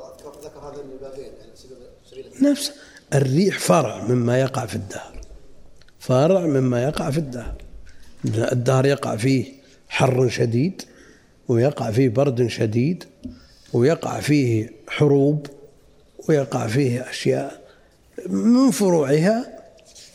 ذكر 0.43 0.59
هذين 0.59 0.91
البابين 0.91 1.33
يعني 1.39 1.51
سبيل 2.05 2.51
نفس 2.51 2.71
الريح 3.13 3.59
فرع 3.59 4.03
مما 4.03 4.39
يقع 4.41 4.65
في 4.65 4.75
الدهر. 4.75 5.21
فرع 5.99 6.39
مما 6.39 6.83
يقع 6.83 7.11
في 7.11 7.17
الدهر. 7.17 7.55
الدهر 8.25 8.85
يقع 8.85 9.15
فيه 9.15 9.53
حر 9.89 10.29
شديد 10.29 10.81
ويقع 11.47 11.91
فيه 11.91 12.09
برد 12.09 12.47
شديد 12.47 13.03
ويقع 13.73 14.19
فيه 14.19 14.73
حروب 14.87 15.47
ويقع 16.29 16.67
فيه 16.67 17.09
أشياء. 17.09 17.61
من 18.29 18.71
فروعها 18.71 19.59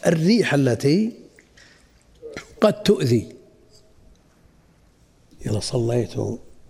الريح 0.06 0.54
التي 0.54 1.12
قد 2.60 2.82
تؤذي. 2.82 3.36
إذا 5.46 5.60
صليت 5.60 6.14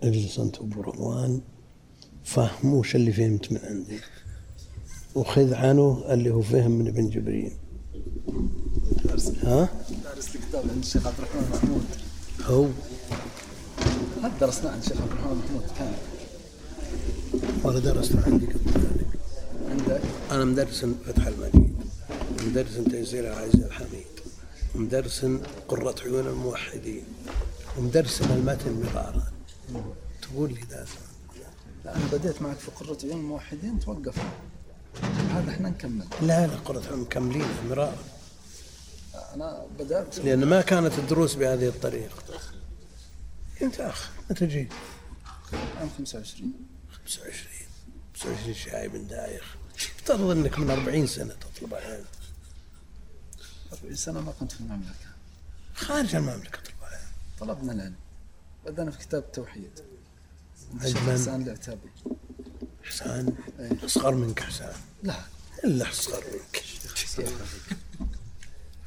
اجلس 0.03 0.39
أنت 0.39 0.61
برهوان. 0.61 1.41
فهموش 2.27 2.95
اللي 2.95 3.11
فهمت 3.11 3.51
من 3.51 3.59
عندي. 3.63 3.99
وخذ 5.15 5.53
عنه 5.53 6.03
اللي 6.09 6.29
هو 6.29 6.41
فهم 6.41 6.71
من 6.71 6.87
ابن 6.87 7.09
جبريل. 7.09 7.51
ها؟ 9.43 9.69
دارس 10.03 10.35
الكتاب 10.35 10.69
عند 10.69 10.83
الشيخ 10.83 11.07
عبد 11.07 11.15
الرحمن 11.19 11.49
محمود. 11.53 11.85
هو. 12.43 12.67
هذا 14.23 14.37
درسناه 14.41 14.71
عند 14.71 14.81
الشيخ 14.83 15.01
عبد 15.01 15.11
الرحمن 15.11 15.37
محمود 15.37 15.63
كان. 15.77 15.93
ولا 17.63 17.79
درست 17.79 18.15
عندي 18.15 18.45
قبل 18.45 18.71
ذلك. 18.71 19.07
عندك؟ 19.69 20.01
أنا 20.31 20.45
مدرس 20.45 20.85
فتح 21.05 21.27
المجيد 21.27 21.75
مدرس 22.47 22.77
تيسير 22.91 23.27
العزيز 23.27 23.63
الحميد. 23.63 24.13
ومدرس 24.75 25.25
قرة 25.67 25.95
عيون 26.03 26.27
الموحدين. 26.27 27.03
ومدرس 27.77 28.21
المتن 28.21 28.83
مرارا 28.83 29.23
تقول 30.21 30.49
لي 30.53 30.61
ذا 30.69 30.85
لا 31.87 31.95
أنا 31.95 32.05
بديت 32.11 32.41
معك 32.41 32.57
في 32.57 32.71
قرة 32.71 32.97
عيون 33.03 33.19
الموحدين 33.19 33.79
توقف. 33.79 34.15
هذا 35.31 35.51
إحنا 35.51 35.69
نكمل. 35.69 36.05
لا 36.21 36.47
لا 36.47 36.55
قرة 36.55 36.87
عيون 36.87 36.99
مكملين 36.99 37.47
مرارا 37.69 37.97
أنا 39.33 39.65
بدأت. 39.79 40.19
لأن 40.19 40.45
ما 40.45 40.61
كانت 40.61 40.99
الدروس 40.99 41.35
بهذه 41.35 41.67
الطريقة. 41.67 42.15
أنت 43.61 43.79
أخ 43.79 44.09
متى 44.29 44.45
جيت؟ 44.45 44.73
عام 45.53 45.89
25 45.97 46.53
25 46.91 47.67
25 48.15 48.53
شايب 48.53 49.07
دايخ. 49.07 49.55
افترض 49.75 50.29
إنك 50.29 50.59
من 50.59 50.69
40 50.69 51.07
سنة 51.07 51.33
تطلب 51.33 51.73
علم. 51.73 52.05
40 53.73 53.95
سنة 53.95 54.21
ما 54.21 54.31
كنت 54.31 54.51
في 54.51 54.59
المملكة. 54.59 55.07
خارج 55.75 56.07
تطلب 56.09 56.75
علم. 56.81 57.07
طلبنا 57.39 57.71
العلم. 57.73 57.95
بدأنا 58.65 58.91
في 58.91 58.97
كتاب 58.99 59.23
التوحيد. 59.23 59.96
عجباً. 60.81 61.13
حسان 61.13 61.41
العتابي 61.41 61.89
حسان؟ 62.83 63.35
إيه. 63.59 63.85
أصغر 63.85 64.15
منك 64.15 64.39
حسان. 64.39 64.73
لا. 65.03 65.15
إلا 65.63 65.89
أصغر 65.89 66.23
منك. 66.33 66.63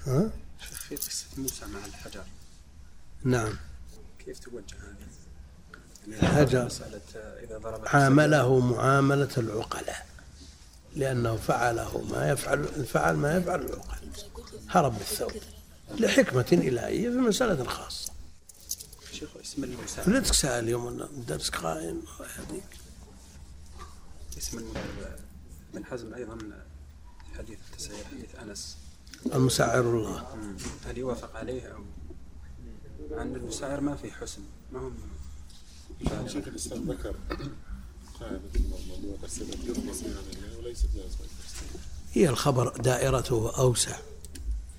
ها؟ 0.07 0.31
في 0.89 0.97
قصة 0.97 1.27
موسى 1.37 1.67
مع 1.67 1.85
الحجر. 1.87 2.25
نعم. 3.25 3.57
كيف 4.25 4.39
توجه 4.39 4.77
هذه؟ 4.77 5.11
الحجر 6.09 6.65
مسألة 6.65 7.01
إذا 7.17 7.59
ضرب 7.59 7.83
عامله 7.87 8.61
معاملة 8.61 9.29
العقلاء 9.39 10.07
لأنه 10.97 11.37
فعله 11.37 12.03
ما 12.11 12.31
يفعل 12.31 12.65
فعل 12.87 13.17
ما 13.17 13.37
يفعل 13.37 13.61
العقل 13.61 14.09
هرب 14.69 14.99
بالثوب 14.99 15.33
لحكمة 15.99 16.47
إلهية 16.53 17.11
في 17.11 17.17
مسألة 17.17 17.65
خاصة. 17.65 18.13
شيخ 19.21 19.29
اسم 19.37 19.65
المساعد 19.65 20.07
فلتك 20.07 20.33
سأل 20.33 20.69
يوم 20.69 20.87
أن 20.87 21.25
درسك 21.29 21.57
قائم 21.57 22.03
هذيك 22.37 22.65
اسم 24.39 24.65
ابن 25.75 25.85
حزم 25.85 26.15
أيضا 26.15 26.39
حديث 27.39 27.59
التسعير 27.71 28.05
حديث 28.05 28.35
أنس. 28.35 28.77
المسعر 29.35 29.81
الله. 29.81 30.27
هل 30.87 30.99
يوافق 30.99 31.37
عليه 31.37 31.63
أو؟ 31.63 31.85
مع 33.11 33.23
أن 33.23 33.35
المساعر 33.37 33.81
ما 33.81 33.97
في 33.97 34.13
حسن 34.13 34.43
ما 34.73 34.81
هم 34.81 34.95
شيخ 36.29 36.49
الإسلام 36.49 36.91
ذكر 36.91 37.17
قاعدة 38.21 38.41
الموضوع 38.55 39.17
بس 39.25 39.41
وليست 40.59 40.89
لازمة 40.95 41.27
هي 42.13 42.29
الخبر 42.29 42.77
دائرته 42.77 43.59
أوسع. 43.59 43.99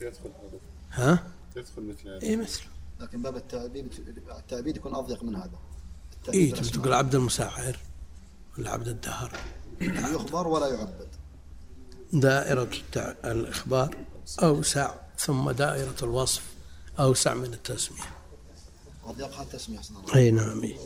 يدخل 0.01 0.29
هذا. 0.29 0.59
ها؟ 0.91 1.27
يدخل 1.55 1.81
مثل 1.81 2.09
هذا. 2.09 2.21
إيه 2.21 2.35
مثله. 2.35 2.65
لكن 3.01 3.21
باب 3.21 3.35
التعبيد 3.35 3.93
التعبيد 4.39 4.77
يكون 4.77 4.95
أضيق 4.95 5.23
من 5.23 5.35
هذا. 5.35 5.59
بالأسماء. 6.27 6.71
تقول 6.71 6.93
عبد 6.93 7.15
المسعر 7.15 7.79
ولا 8.57 8.71
عبد 8.71 8.87
الدهر؟ 8.87 9.39
يخبر 9.81 10.47
ولا 10.47 10.67
يعبد. 10.67 11.07
دائرة 12.13 12.63
التع... 12.73 13.13
الإخبار 13.25 13.97
أوسع 14.43 14.95
ثم 15.17 15.51
دائرة 15.51 15.95
الوصف 16.03 16.43
أوسع 16.99 17.33
من 17.33 17.53
التسمية. 17.53 17.99
أضيقها 19.05 19.43
التسمية 19.43 19.79
أي 20.15 20.31
نعم 20.31 20.63
إيه. 20.63 20.77